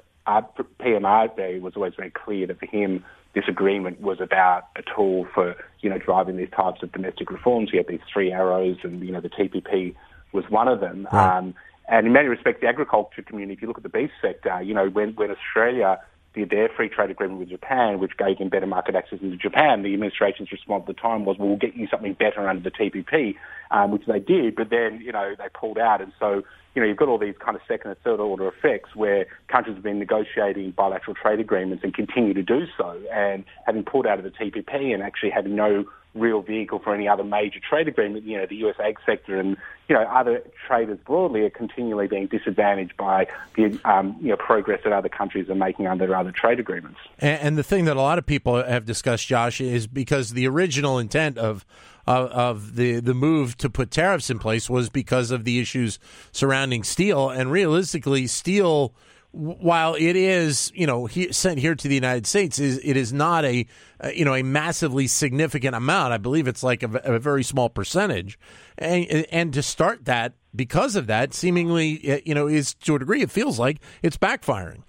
PM 0.80 1.06
Abe 1.06 1.62
was 1.62 1.74
always 1.76 1.94
very 1.96 2.12
clear 2.12 2.48
that 2.48 2.60
for 2.60 2.66
him, 2.66 3.04
this 3.34 3.46
agreement 3.48 4.02
was 4.02 4.20
about 4.20 4.68
a 4.76 4.82
tool 4.96 5.28
for, 5.34 5.56
you 5.82 5.90
know, 5.90 5.98
driving 5.98 6.38
these 6.38 6.50
types 6.50 6.82
of 6.84 6.92
domestic 6.92 7.30
reforms. 7.30 7.72
We 7.72 7.78
had 7.78 7.88
these 7.88 8.00
three 8.12 8.32
arrows 8.32 8.78
and, 8.84 9.04
you 9.04 9.12
know, 9.12 9.22
the 9.22 9.30
TPP 9.30 9.96
was 10.32 10.46
one 10.50 10.68
of 10.68 10.80
them. 10.80 11.08
Right. 11.12 11.38
Um, 11.38 11.54
and 11.90 12.08
in 12.08 12.14
many 12.14 12.28
respects, 12.28 12.60
the 12.62 12.68
agriculture 12.68 13.22
community, 13.22 13.54
if 13.54 13.62
you 13.62 13.68
look 13.68 13.78
at 13.78 13.84
the 13.84 13.90
beef 13.90 14.12
sector, 14.22 14.62
you 14.62 14.74
know, 14.74 14.90
when, 14.90 15.16
when 15.16 15.32
Australia 15.32 16.00
did 16.34 16.50
their 16.50 16.70
free 16.70 16.90
trade 16.90 17.10
agreement 17.10 17.40
with 17.40 17.50
Japan, 17.50 18.00
which 18.00 18.18
gave 18.18 18.38
them 18.38 18.50
better 18.50 18.68
market 18.68 18.96
access 18.96 19.20
into 19.22 19.38
Japan, 19.38 19.84
the 19.84 19.94
administration's 19.94 20.52
response 20.52 20.84
at 20.88 20.96
the 20.96 21.02
time 21.02 21.26
was, 21.26 21.38
well, 21.38 21.48
we'll 21.48 21.58
get 21.58 21.76
you 21.76 21.88
something 21.88 22.14
better 22.14 22.48
under 22.48 22.70
the 22.70 22.72
TPP, 22.72 23.36
um, 23.72 23.92
which 23.92 24.06
they 24.06 24.20
did, 24.20 24.56
but 24.56 24.70
then, 24.70 25.02
you 25.02 25.12
know, 25.12 25.34
they 25.38 25.48
pulled 25.54 25.78
out. 25.78 26.02
And 26.02 26.12
so, 26.20 26.44
you 26.78 26.82
know, 26.82 26.88
you've 26.88 26.98
got 26.98 27.08
all 27.08 27.18
these 27.18 27.34
kind 27.40 27.56
of 27.56 27.62
second 27.68 27.90
and 27.90 28.00
third 28.02 28.20
order 28.20 28.48
effects 28.48 28.96
where 28.96 29.26
countries 29.48 29.74
have 29.74 29.84
been 29.84 29.98
negotiating 29.98 30.70
bilateral 30.70 31.16
trade 31.16 31.40
agreements 31.40 31.84
and 31.84 31.92
continue 31.92 32.36
to 32.36 32.44
do 32.44 32.68
so. 32.78 33.02
And 33.12 33.46
having 33.66 33.84
pulled 33.84 34.06
out 34.06 34.20
of 34.20 34.24
the 34.24 34.30
TPP 34.30 34.94
and 34.94 35.02
actually 35.02 35.32
having 35.32 35.56
no 35.56 35.86
real 36.14 36.44
vehicle 36.44 36.78
for 36.78 36.94
any 36.94 37.08
other 37.08 37.24
major 37.24 37.60
trade 37.68 37.88
agreement. 37.88 38.26
You 38.26 38.38
know, 38.38 38.46
the 38.46 38.58
US 38.58 38.76
ag 38.80 39.00
sector 39.08 39.40
and 39.40 39.58
you 39.90 39.96
know 39.96 40.04
other 40.04 40.44
traders 40.68 41.00
broadly 41.04 41.42
are 41.42 41.50
continually 41.50 42.06
being 42.08 42.28
disadvantaged 42.28 42.96
by 42.96 43.26
the 43.56 43.80
um, 43.84 44.16
you 44.22 44.30
know 44.30 44.38
progress 44.38 44.82
that 44.84 44.94
other 44.94 45.10
countries 45.10 45.50
are 45.50 45.56
making 45.56 45.88
under 45.88 46.16
other 46.16 46.32
trade 46.32 46.60
agreements. 46.60 47.00
And, 47.18 47.42
and, 47.42 47.58
the 47.58 47.64
thing 47.64 47.86
that 47.86 47.98
a 47.98 48.02
lot 48.02 48.20
of 48.20 48.26
people 48.28 48.64
have 48.64 48.86
discussed, 48.86 49.26
Josh, 49.26 49.60
is 49.62 49.88
because 49.88 50.32
the 50.32 50.48
original 50.48 51.00
intent 51.00 51.40
of 51.40 51.66
of, 52.08 52.32
of 52.32 52.76
the 52.76 53.00
the 53.00 53.14
move 53.14 53.58
to 53.58 53.70
put 53.70 53.92
tariffs 53.92 54.30
in 54.30 54.40
place 54.40 54.70
was 54.70 54.90
because 54.90 55.30
of 55.30 55.44
the 55.44 55.60
issues 55.60 56.00
surrounding 56.32 56.84
steel, 56.84 57.30
and 57.30 57.52
realistically, 57.52 58.28
steel 58.28 58.94
while 59.32 59.94
it 59.94 60.16
is, 60.16 60.72
you 60.74 60.88
know, 60.88 61.06
he, 61.06 61.32
sent 61.32 61.60
here 61.60 61.76
to 61.76 61.88
the 61.88 61.94
United 61.94 62.26
States, 62.26 62.58
is 62.58 62.80
it 62.84 62.98
is 62.98 63.14
not 63.14 63.46
a, 63.46 63.68
uh, 64.04 64.08
you 64.10 64.26
know, 64.26 64.34
a 64.34 64.42
massively 64.42 65.06
significant 65.06 65.76
amount. 65.76 66.14
I 66.14 66.18
believe 66.18 66.48
it's 66.48 66.64
like 66.64 66.82
a, 66.82 66.90
a, 67.04 67.20
very 67.20 67.44
small 67.44 67.70
percentage, 67.70 68.40
and 68.78 69.06
and 69.32 69.54
to 69.54 69.62
start 69.62 70.06
that 70.06 70.34
because 70.56 70.96
of 70.96 71.08
that, 71.08 71.34
seemingly, 71.34 72.12
uh, 72.12 72.20
you 72.26 72.34
know, 72.34 72.48
is 72.48 72.74
to 72.76 72.96
a 72.96 73.00
degree, 73.00 73.22
it 73.22 73.30
feels 73.30 73.60
like 73.60 73.80
it's 74.02 74.18
backfiring. 74.18 74.84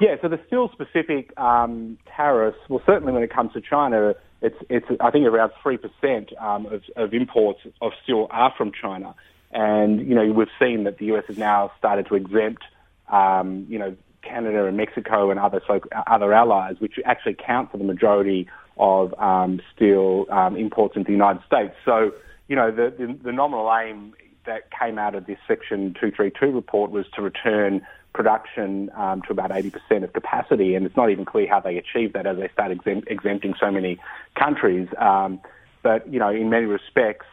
Yeah, 0.00 0.16
so 0.22 0.28
the 0.28 0.40
steel 0.46 0.70
specific 0.72 1.38
um, 1.38 1.98
tariffs, 2.16 2.58
well, 2.68 2.82
certainly 2.84 3.12
when 3.12 3.22
it 3.22 3.32
comes 3.32 3.52
to 3.52 3.60
China, 3.60 4.14
it's 4.44 4.56
it's 4.68 4.86
I 5.00 5.10
think 5.10 5.26
around 5.26 5.52
three 5.62 5.78
percent 5.78 6.32
um, 6.38 6.66
of, 6.66 6.82
of 6.96 7.14
imports 7.14 7.60
of 7.80 7.92
steel 8.02 8.28
are 8.30 8.52
from 8.56 8.70
China, 8.80 9.14
and 9.50 10.06
you 10.06 10.14
know 10.14 10.30
we've 10.32 10.48
seen 10.60 10.84
that 10.84 10.98
the 10.98 11.06
US 11.14 11.24
has 11.28 11.38
now 11.38 11.72
started 11.78 12.06
to 12.08 12.14
exempt 12.14 12.62
um, 13.08 13.66
you 13.68 13.78
know, 13.78 13.96
Canada 14.22 14.66
and 14.66 14.76
Mexico 14.76 15.30
and 15.30 15.38
other 15.38 15.60
so, 15.66 15.80
other 16.06 16.32
allies, 16.32 16.76
which 16.78 16.94
actually 17.04 17.34
count 17.34 17.70
for 17.70 17.76
the 17.76 17.84
majority 17.84 18.48
of 18.76 19.18
um, 19.20 19.60
steel 19.74 20.26
um, 20.30 20.56
imports 20.56 20.96
into 20.96 21.06
the 21.06 21.12
United 21.12 21.42
States. 21.46 21.74
So, 21.84 22.12
you 22.48 22.56
know, 22.56 22.70
the, 22.70 22.92
the, 22.96 23.18
the 23.22 23.32
nominal 23.32 23.70
aim 23.72 24.14
that 24.46 24.68
came 24.70 24.98
out 24.98 25.14
of 25.14 25.26
this 25.26 25.38
Section 25.46 25.94
232 25.94 26.46
report 26.46 26.90
was 26.90 27.06
to 27.14 27.22
return 27.22 27.86
production 28.14 28.90
um, 28.96 29.20
to 29.22 29.32
about 29.32 29.50
80% 29.50 30.04
of 30.04 30.12
capacity, 30.12 30.74
and 30.74 30.86
it's 30.86 30.96
not 30.96 31.10
even 31.10 31.24
clear 31.24 31.48
how 31.48 31.60
they 31.60 31.76
achieve 31.76 32.12
that 32.14 32.26
as 32.26 32.38
they 32.38 32.48
start 32.52 32.70
exempt, 32.70 33.08
exempting 33.10 33.54
so 33.60 33.70
many 33.70 33.98
countries. 34.38 34.88
Um, 34.98 35.40
but, 35.82 36.10
you 36.10 36.18
know, 36.18 36.30
in 36.30 36.48
many 36.48 36.64
respects, 36.64 37.26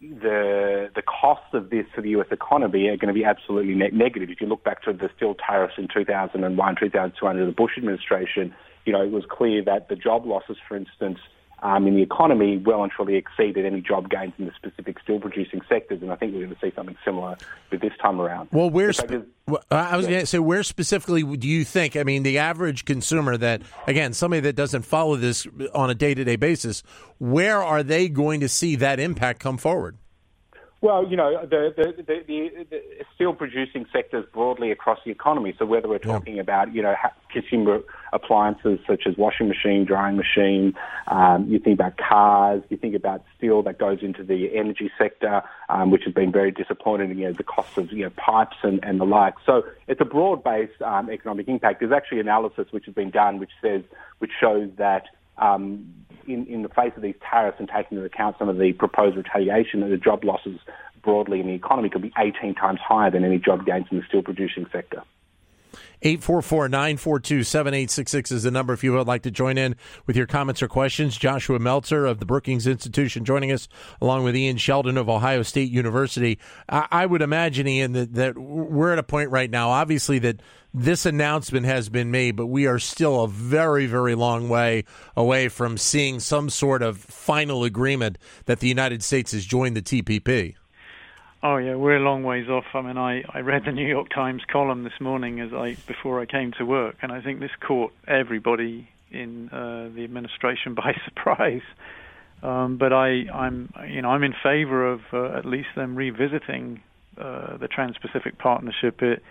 the 0.00 0.90
the 0.94 1.02
costs 1.02 1.54
of 1.54 1.70
this 1.70 1.86
to 1.94 2.02
the 2.02 2.10
U.S. 2.10 2.26
economy 2.30 2.88
are 2.88 2.96
going 2.96 3.08
to 3.08 3.14
be 3.14 3.24
absolutely 3.24 3.74
ne- 3.74 3.90
negative. 3.90 4.28
If 4.28 4.40
you 4.40 4.46
look 4.46 4.62
back 4.62 4.82
to 4.82 4.92
the 4.92 5.08
steel 5.16 5.34
tariffs 5.34 5.74
in 5.78 5.88
2001, 5.88 6.76
2002 6.78 7.26
under 7.26 7.46
the 7.46 7.52
Bush 7.52 7.72
administration, 7.78 8.54
you 8.84 8.92
know 8.92 9.02
it 9.02 9.12
was 9.12 9.24
clear 9.30 9.64
that 9.64 9.88
the 9.88 9.96
job 9.96 10.26
losses, 10.26 10.58
for 10.68 10.76
instance, 10.76 11.18
um, 11.64 11.86
in 11.86 11.96
the 11.96 12.02
economy 12.02 12.58
well 12.58 12.82
and 12.82 12.92
truly 12.92 13.16
exceeded 13.16 13.64
any 13.64 13.80
job 13.80 14.10
gains 14.10 14.34
in 14.38 14.44
the 14.44 14.52
specific 14.54 15.00
steel 15.00 15.18
producing 15.18 15.62
sectors. 15.66 16.02
And 16.02 16.12
I 16.12 16.16
think 16.16 16.34
we're 16.34 16.44
going 16.44 16.54
to 16.54 16.60
see 16.60 16.72
something 16.76 16.96
similar 17.04 17.36
with 17.70 17.80
this 17.80 17.92
time 18.00 18.20
around. 18.20 18.50
Well, 18.52 18.68
where 18.68 18.92
spe- 18.92 19.26
I 19.70 19.96
was 19.96 20.04
yeah. 20.04 20.10
going 20.10 20.20
to 20.20 20.26
say, 20.26 20.38
where 20.38 20.62
specifically 20.62 21.22
do 21.36 21.48
you 21.48 21.64
think? 21.64 21.96
I 21.96 22.02
mean, 22.02 22.22
the 22.22 22.38
average 22.38 22.84
consumer 22.84 23.38
that, 23.38 23.62
again, 23.86 24.12
somebody 24.12 24.40
that 24.40 24.56
doesn't 24.56 24.82
follow 24.82 25.16
this 25.16 25.46
on 25.74 25.88
a 25.88 25.94
day 25.94 26.14
to 26.14 26.22
day 26.22 26.36
basis, 26.36 26.82
where 27.18 27.62
are 27.62 27.82
they 27.82 28.10
going 28.10 28.40
to 28.40 28.48
see 28.48 28.76
that 28.76 29.00
impact 29.00 29.40
come 29.40 29.56
forward? 29.56 29.96
Well, 30.84 31.08
you 31.08 31.16
know, 31.16 31.46
the, 31.46 31.72
the, 31.74 32.02
the, 32.02 32.66
the, 32.68 32.84
steel 33.14 33.32
producing 33.32 33.86
sectors 33.90 34.26
broadly 34.34 34.70
across 34.70 34.98
the 35.02 35.10
economy. 35.10 35.54
So 35.58 35.64
whether 35.64 35.88
we're 35.88 35.96
talking 35.96 36.34
yeah. 36.34 36.42
about, 36.42 36.74
you 36.74 36.82
know, 36.82 36.94
consumer 37.32 37.80
appliances 38.12 38.80
such 38.86 39.06
as 39.06 39.16
washing 39.16 39.48
machine, 39.48 39.86
drying 39.86 40.18
machine, 40.18 40.74
um, 41.06 41.48
you 41.48 41.58
think 41.58 41.80
about 41.80 41.96
cars, 41.96 42.62
you 42.68 42.76
think 42.76 42.94
about 42.94 43.24
steel 43.38 43.62
that 43.62 43.78
goes 43.78 44.00
into 44.02 44.22
the 44.22 44.54
energy 44.54 44.90
sector, 44.98 45.42
um, 45.70 45.90
which 45.90 46.02
has 46.04 46.12
been 46.12 46.30
very 46.30 46.50
disappointing, 46.50 47.16
you 47.18 47.28
know, 47.28 47.32
the 47.32 47.44
cost 47.44 47.78
of, 47.78 47.90
you 47.90 48.02
know, 48.02 48.10
pipes 48.10 48.58
and, 48.62 48.78
and 48.84 49.00
the 49.00 49.06
like. 49.06 49.36
So 49.46 49.62
it's 49.88 50.02
a 50.02 50.04
broad-based 50.04 50.82
um, 50.82 51.08
economic 51.08 51.48
impact. 51.48 51.80
There's 51.80 51.92
actually 51.92 52.20
analysis 52.20 52.66
which 52.72 52.84
has 52.84 52.94
been 52.94 53.08
done 53.08 53.38
which 53.38 53.52
says, 53.62 53.84
which 54.18 54.32
shows 54.38 54.68
that 54.76 55.06
um, 55.38 55.94
in, 56.26 56.46
in 56.46 56.62
the 56.62 56.68
face 56.68 56.92
of 56.96 57.02
these 57.02 57.14
tariffs 57.28 57.58
and 57.58 57.68
taking 57.68 57.98
into 57.98 58.06
account 58.06 58.36
some 58.38 58.48
of 58.48 58.58
the 58.58 58.72
proposed 58.72 59.16
retaliation, 59.16 59.88
the 59.88 59.96
job 59.96 60.24
losses 60.24 60.58
broadly 61.02 61.40
in 61.40 61.46
the 61.46 61.54
economy 61.54 61.88
could 61.90 62.02
be 62.02 62.12
18 62.18 62.54
times 62.54 62.80
higher 62.80 63.10
than 63.10 63.24
any 63.24 63.38
job 63.38 63.66
gains 63.66 63.86
in 63.90 63.98
the 63.98 64.04
steel 64.08 64.22
producing 64.22 64.66
sector. 64.72 65.02
844 66.02 66.68
942 66.68 67.44
7866 67.44 68.30
is 68.30 68.42
the 68.42 68.50
number 68.50 68.72
if 68.72 68.84
you 68.84 68.92
would 68.92 69.06
like 69.06 69.22
to 69.22 69.30
join 69.30 69.58
in 69.58 69.76
with 70.06 70.16
your 70.16 70.26
comments 70.26 70.62
or 70.62 70.68
questions. 70.68 71.16
Joshua 71.16 71.58
Meltzer 71.58 72.06
of 72.06 72.20
the 72.20 72.26
Brookings 72.26 72.66
Institution 72.66 73.24
joining 73.24 73.52
us, 73.52 73.68
along 74.00 74.24
with 74.24 74.36
Ian 74.36 74.56
Sheldon 74.56 74.96
of 74.96 75.08
Ohio 75.08 75.42
State 75.42 75.70
University. 75.70 76.38
I, 76.68 76.86
I 76.90 77.06
would 77.06 77.22
imagine, 77.22 77.66
Ian, 77.66 77.92
that, 77.92 78.14
that 78.14 78.38
we're 78.38 78.92
at 78.92 78.98
a 78.98 79.02
point 79.02 79.30
right 79.30 79.50
now, 79.50 79.70
obviously, 79.70 80.18
that 80.20 80.40
this 80.74 81.06
announcement 81.06 81.66
has 81.66 81.88
been 81.88 82.10
made, 82.10 82.34
but 82.34 82.46
we 82.46 82.66
are 82.66 82.80
still 82.80 83.22
a 83.22 83.28
very, 83.28 83.86
very 83.86 84.16
long 84.16 84.48
way 84.48 84.84
away 85.16 85.48
from 85.48 85.78
seeing 85.78 86.18
some 86.18 86.50
sort 86.50 86.82
of 86.82 86.98
final 86.98 87.62
agreement 87.62 88.18
that 88.46 88.58
the 88.58 88.68
United 88.68 89.02
States 89.02 89.30
has 89.32 89.44
joined 89.44 89.76
the 89.76 89.82
TPP. 89.82 90.56
Oh 91.46 91.58
yeah, 91.58 91.74
we're 91.74 91.96
a 91.96 92.00
long 92.00 92.22
ways 92.22 92.48
off. 92.48 92.64
I 92.72 92.80
mean, 92.80 92.96
I, 92.96 93.22
I 93.28 93.40
read 93.40 93.66
the 93.66 93.70
New 93.70 93.86
York 93.86 94.08
Times 94.08 94.40
column 94.50 94.82
this 94.82 94.98
morning 94.98 95.40
as 95.40 95.52
I 95.52 95.76
before 95.86 96.18
I 96.18 96.24
came 96.24 96.52
to 96.52 96.64
work, 96.64 96.96
and 97.02 97.12
I 97.12 97.20
think 97.20 97.38
this 97.38 97.50
caught 97.60 97.92
everybody 98.08 98.88
in 99.10 99.50
uh, 99.50 99.90
the 99.94 100.04
administration 100.04 100.72
by 100.74 100.96
surprise. 101.04 101.60
Um, 102.42 102.78
but 102.78 102.94
I, 102.94 103.26
I'm, 103.30 103.70
you 103.86 104.00
know, 104.00 104.08
I'm 104.08 104.22
in 104.22 104.32
favour 104.42 104.90
of 104.90 105.02
uh, 105.12 105.36
at 105.36 105.44
least 105.44 105.68
them 105.76 105.96
revisiting 105.96 106.82
uh, 107.18 107.58
the 107.58 107.68
Trans-Pacific 107.68 108.38
Partnership. 108.38 109.02
It, 109.02 109.22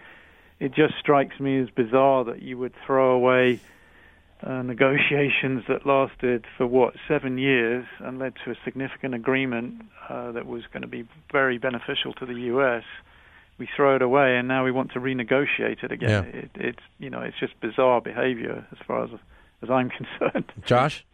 it 0.60 0.76
just 0.76 0.93
strikes 0.99 1.39
me 1.39 1.60
as 1.62 1.71
bizarre 1.71 2.26
that 2.26 2.43
you 2.43 2.60
would 2.60 2.73
throw 2.86 3.15
away 3.15 3.60
uh, 4.45 4.62
negotiations 4.62 5.63
that 5.67 5.86
lasted 5.86 6.45
for 6.58 6.67
what 6.67 6.95
seven 7.08 7.38
years 7.38 7.86
and 7.99 8.19
led 8.19 8.34
to 8.43 8.51
a 8.51 8.56
significant 8.65 9.15
agreement 9.15 9.84
uh, 10.10 10.32
that 10.34 10.45
was 10.45 10.63
going 10.71 10.82
to 10.82 10.88
be 10.88 11.08
very 11.32 11.58
beneficial 11.58 12.13
to 12.13 12.25
the 12.25 12.34
U.S. 12.34 12.84
We 13.58 13.69
throw 13.75 13.95
it 13.95 14.01
away, 14.01 14.38
and 14.38 14.47
now 14.47 14.65
we 14.65 14.71
want 14.71 14.91
to 14.93 14.99
renegotiate 14.99 15.84
it 15.84 15.91
again. 15.91 16.10
Yeah. 16.10 16.39
It, 16.41 16.51
it's 16.56 16.84
you 16.99 17.10
know 17.10 17.21
it's 17.21 17.39
just 17.39 17.60
bizarre 17.62 18.01
behavior 18.01 18.67
as 18.71 18.77
far 18.86 19.06
as 19.06 19.12
as 19.62 19.69
I'm 19.69 19.89
concerned. 20.19 20.51
Josh. 20.65 21.06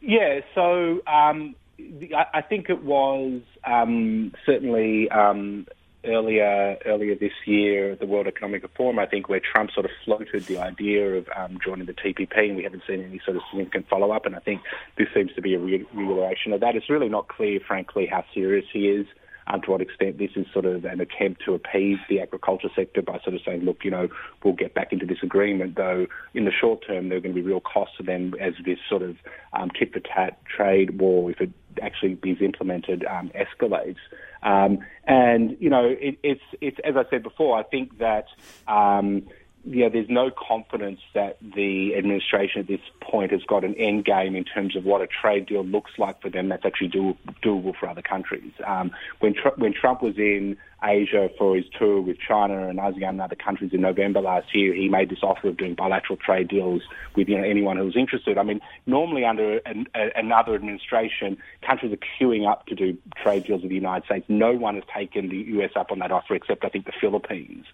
Yeah, 0.00 0.40
so 0.54 1.00
um, 1.06 1.56
I, 1.78 2.26
I 2.34 2.42
think 2.42 2.68
it 2.68 2.84
was 2.84 3.40
um, 3.64 4.32
certainly 4.44 5.10
um, 5.10 5.66
earlier 6.06 6.76
earlier 6.86 7.14
this 7.14 7.32
year 7.46 7.96
the 7.96 8.06
World 8.06 8.26
Economic 8.26 8.64
Forum, 8.76 8.98
I 8.98 9.06
think, 9.06 9.28
where 9.28 9.40
Trump 9.40 9.70
sort 9.72 9.86
of 9.86 9.92
floated 10.04 10.44
the 10.46 10.58
idea 10.58 11.16
of 11.16 11.28
um, 11.36 11.58
joining 11.64 11.86
the 11.86 11.92
TPP, 11.92 12.36
and 12.36 12.56
we 12.56 12.62
haven't 12.62 12.82
seen 12.86 13.02
any 13.02 13.20
sort 13.24 13.36
of 13.36 13.42
significant 13.50 13.88
follow 13.88 14.12
up. 14.12 14.26
And 14.26 14.36
I 14.36 14.40
think 14.40 14.62
this 14.96 15.08
seems 15.14 15.32
to 15.34 15.42
be 15.42 15.54
a 15.54 15.58
re- 15.58 15.86
reiteration 15.92 16.52
of 16.52 16.60
that. 16.60 16.76
It's 16.76 16.90
really 16.90 17.08
not 17.08 17.28
clear, 17.28 17.60
frankly, 17.66 18.06
how 18.06 18.24
serious 18.32 18.66
he 18.72 18.88
is. 18.88 19.06
Um, 19.48 19.60
to 19.62 19.70
what 19.70 19.80
extent 19.80 20.18
this 20.18 20.30
is 20.34 20.46
sort 20.52 20.64
of 20.64 20.84
an 20.84 21.00
attempt 21.00 21.44
to 21.44 21.54
appease 21.54 21.98
the 22.08 22.20
agriculture 22.20 22.68
sector 22.74 23.00
by 23.00 23.20
sort 23.22 23.34
of 23.36 23.40
saying, 23.46 23.60
look, 23.60 23.84
you 23.84 23.90
know, 23.92 24.08
we'll 24.42 24.54
get 24.54 24.74
back 24.74 24.92
into 24.92 25.06
this 25.06 25.18
agreement, 25.22 25.76
though 25.76 26.06
in 26.34 26.44
the 26.44 26.50
short 26.50 26.84
term 26.84 27.08
there 27.08 27.18
are 27.18 27.20
going 27.20 27.34
to 27.34 27.40
be 27.40 27.46
real 27.46 27.60
costs 27.60 27.96
to 27.98 28.02
them 28.02 28.34
as 28.40 28.54
this 28.64 28.78
sort 28.88 29.02
of 29.02 29.16
um, 29.52 29.70
tit 29.70 29.92
for 29.92 30.00
tat 30.00 30.40
trade 30.44 30.98
war, 30.98 31.30
if 31.30 31.40
it 31.40 31.50
actually 31.80 32.18
is 32.24 32.38
implemented 32.40 33.04
um, 33.04 33.30
escalates. 33.34 33.96
Um, 34.42 34.78
and 35.04 35.56
you 35.60 35.70
know, 35.70 35.84
it, 35.84 36.18
it's 36.22 36.42
it's 36.60 36.78
as 36.84 36.96
I 36.96 37.08
said 37.10 37.22
before. 37.22 37.58
I 37.58 37.62
think 37.62 37.98
that 37.98 38.26
um, 38.66 39.28
yeah, 39.68 39.88
there's 39.88 40.08
no 40.08 40.30
confidence 40.30 41.00
that 41.12 41.38
the 41.40 41.96
administration 41.96 42.60
at 42.60 42.68
this 42.68 42.80
point 43.00 43.32
has 43.32 43.42
got 43.42 43.64
an 43.64 43.74
end 43.74 44.04
game 44.04 44.36
in 44.36 44.44
terms 44.44 44.76
of 44.76 44.84
what 44.84 45.00
a 45.00 45.08
trade 45.08 45.46
deal 45.46 45.64
looks 45.64 45.90
like 45.98 46.22
for 46.22 46.30
them 46.30 46.48
that's 46.48 46.64
actually 46.64 46.86
do, 46.88 47.16
doable 47.42 47.74
for 47.74 47.88
other 47.88 48.02
countries. 48.02 48.52
Um, 48.64 48.92
when, 49.18 49.34
Tr- 49.34 49.56
when 49.56 49.72
Trump 49.72 50.02
was 50.02 50.18
in 50.18 50.56
Asia 50.84 51.30
for 51.36 51.56
his 51.56 51.64
tour 51.76 52.00
with 52.00 52.16
China 52.20 52.68
and 52.68 52.78
ASEAN 52.78 53.08
and 53.08 53.20
other 53.20 53.34
countries 53.34 53.72
in 53.72 53.80
November 53.80 54.20
last 54.20 54.54
year, 54.54 54.72
he 54.72 54.88
made 54.88 55.10
this 55.10 55.18
offer 55.24 55.48
of 55.48 55.56
doing 55.56 55.74
bilateral 55.74 56.16
trade 56.16 56.46
deals 56.46 56.82
with 57.16 57.28
you 57.28 57.36
know, 57.36 57.44
anyone 57.44 57.76
who 57.76 57.84
was 57.84 57.96
interested. 57.96 58.38
I 58.38 58.44
mean, 58.44 58.60
normally 58.86 59.24
under 59.24 59.58
an, 59.66 59.86
a, 59.96 60.10
another 60.14 60.54
administration, 60.54 61.38
countries 61.66 61.92
are 61.92 61.98
queuing 62.20 62.48
up 62.48 62.66
to 62.66 62.76
do 62.76 62.96
trade 63.20 63.44
deals 63.44 63.62
with 63.62 63.70
the 63.70 63.74
United 63.76 64.06
States. 64.06 64.26
No 64.28 64.52
one 64.52 64.76
has 64.76 64.84
taken 64.94 65.28
the 65.28 65.38
US 65.58 65.72
up 65.74 65.90
on 65.90 65.98
that 65.98 66.12
offer 66.12 66.36
except 66.36 66.64
I 66.64 66.68
think 66.68 66.86
the 66.86 66.92
Philippines. 67.00 67.64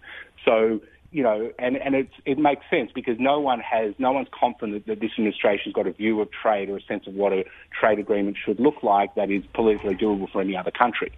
So 0.43 0.81
you 1.13 1.21
know, 1.21 1.51
and, 1.59 1.77
and 1.77 1.93
it's, 1.93 2.13
it 2.25 2.39
makes 2.39 2.65
sense 2.71 2.91
because 2.93 3.17
no 3.19 3.39
one 3.39 3.59
has, 3.59 3.93
no 3.99 4.11
one's 4.11 4.27
confident 4.37 4.87
that 4.87 4.99
this 4.99 5.11
administration's 5.17 5.73
got 5.73 5.85
a 5.85 5.91
view 5.91 6.19
of 6.19 6.29
trade 6.31 6.69
or 6.69 6.77
a 6.77 6.81
sense 6.81 7.05
of 7.05 7.13
what 7.13 7.31
a 7.31 7.45
trade 7.79 7.99
agreement 7.99 8.35
should 8.43 8.59
look 8.59 8.81
like 8.81 9.13
that 9.13 9.29
is 9.29 9.43
politically 9.53 9.93
doable 9.93 10.29
for 10.31 10.41
any 10.41 10.57
other 10.57 10.71
country. 10.71 11.11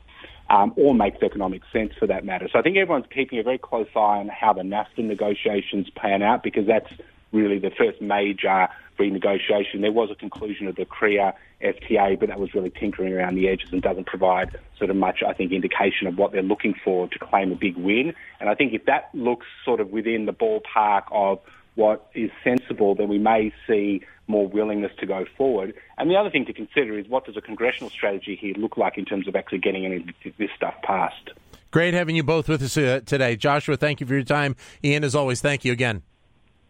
Um, 0.48 0.74
or 0.76 0.94
makes 0.94 1.24
economic 1.24 1.64
sense 1.74 1.94
for 1.98 2.06
that 2.06 2.24
matter. 2.24 2.48
So 2.54 2.60
I 2.60 2.62
think 2.62 2.78
everyone's 2.78 3.08
keeping 3.12 3.40
a 3.40 3.44
very 3.44 3.58
close 3.58 3.88
eye 3.96 4.20
on 4.20 4.28
how 4.28 4.54
the 4.54 4.62
NAFTA 4.62 5.00
negotiations 5.00 5.88
pan 5.96 6.22
out 6.22 6.44
because 6.44 6.68
that's 6.68 6.86
really 7.36 7.60
the 7.60 7.72
first 7.72 8.02
major 8.02 8.68
renegotiation. 8.98 9.82
There 9.82 9.92
was 9.92 10.10
a 10.10 10.16
conclusion 10.16 10.68
of 10.68 10.76
the 10.76 10.86
Korea 10.86 11.34
FTA, 11.62 12.20
but 12.20 12.30
that 12.30 12.40
was 12.40 12.54
really 12.54 12.70
tinkering 12.72 13.14
around 13.14 13.36
the 13.36 13.50
edges 13.50 13.70
and 13.72 13.82
doesn't 13.82 14.08
provide 14.08 14.58
sort 14.78 14.90
of 14.90 14.96
much, 14.96 15.22
I 15.28 15.34
think, 15.34 15.52
indication 15.52 16.08
of 16.08 16.18
what 16.18 16.32
they're 16.32 16.42
looking 16.42 16.74
for 16.84 17.08
to 17.08 17.20
claim 17.20 17.52
a 17.52 17.56
big 17.56 17.76
win. 17.78 18.14
And 18.40 18.50
I 18.50 18.56
think 18.56 18.74
if 18.74 18.86
that 18.86 19.10
looks 19.14 19.46
sort 19.64 19.80
of 19.80 19.92
within 19.92 20.26
the 20.26 20.34
ballpark 20.34 21.04
of 21.12 21.40
what 21.76 22.10
is 22.16 22.32
sensible, 22.44 22.96
then 22.96 23.10
we 23.10 23.20
may 23.20 23.54
see 23.68 24.02
more 24.28 24.48
willingness 24.48 24.92
to 25.00 25.06
go 25.06 25.26
forward. 25.38 25.74
And 25.98 26.10
the 26.10 26.16
other 26.16 26.30
thing 26.30 26.46
to 26.46 26.54
consider 26.54 26.98
is 26.98 27.08
what 27.08 27.26
does 27.26 27.38
a 27.38 27.42
congressional 27.42 27.90
strategy 27.90 28.38
here 28.40 28.54
look 28.58 28.78
like 28.78 28.98
in 28.98 29.06
terms 29.06 29.28
of 29.28 29.36
actually 29.36 29.60
getting 29.60 29.86
any 29.86 29.98
of 29.98 30.38
this 30.38 30.50
stuff 30.56 30.74
passed. 30.84 31.32
Great 31.72 31.94
having 31.94 32.16
you 32.16 32.24
both 32.24 32.48
with 32.48 32.64
us 32.64 32.78
uh, 32.78 33.02
today. 33.06 33.36
Joshua, 33.36 33.76
thank 33.76 34.00
you 34.00 34.08
for 34.08 34.14
your 34.14 34.24
time. 34.24 34.56
Ian, 34.84 35.04
as 35.04 35.14
always, 35.14 35.42
thank 35.42 35.66
you 35.66 35.74
again. 35.74 36.04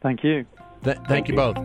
Thank 0.05 0.23
you. 0.23 0.45
Th- 0.83 0.97
thank, 0.97 1.07
thank 1.07 1.27
you, 1.29 1.33
you 1.33 1.37
both. 1.37 1.55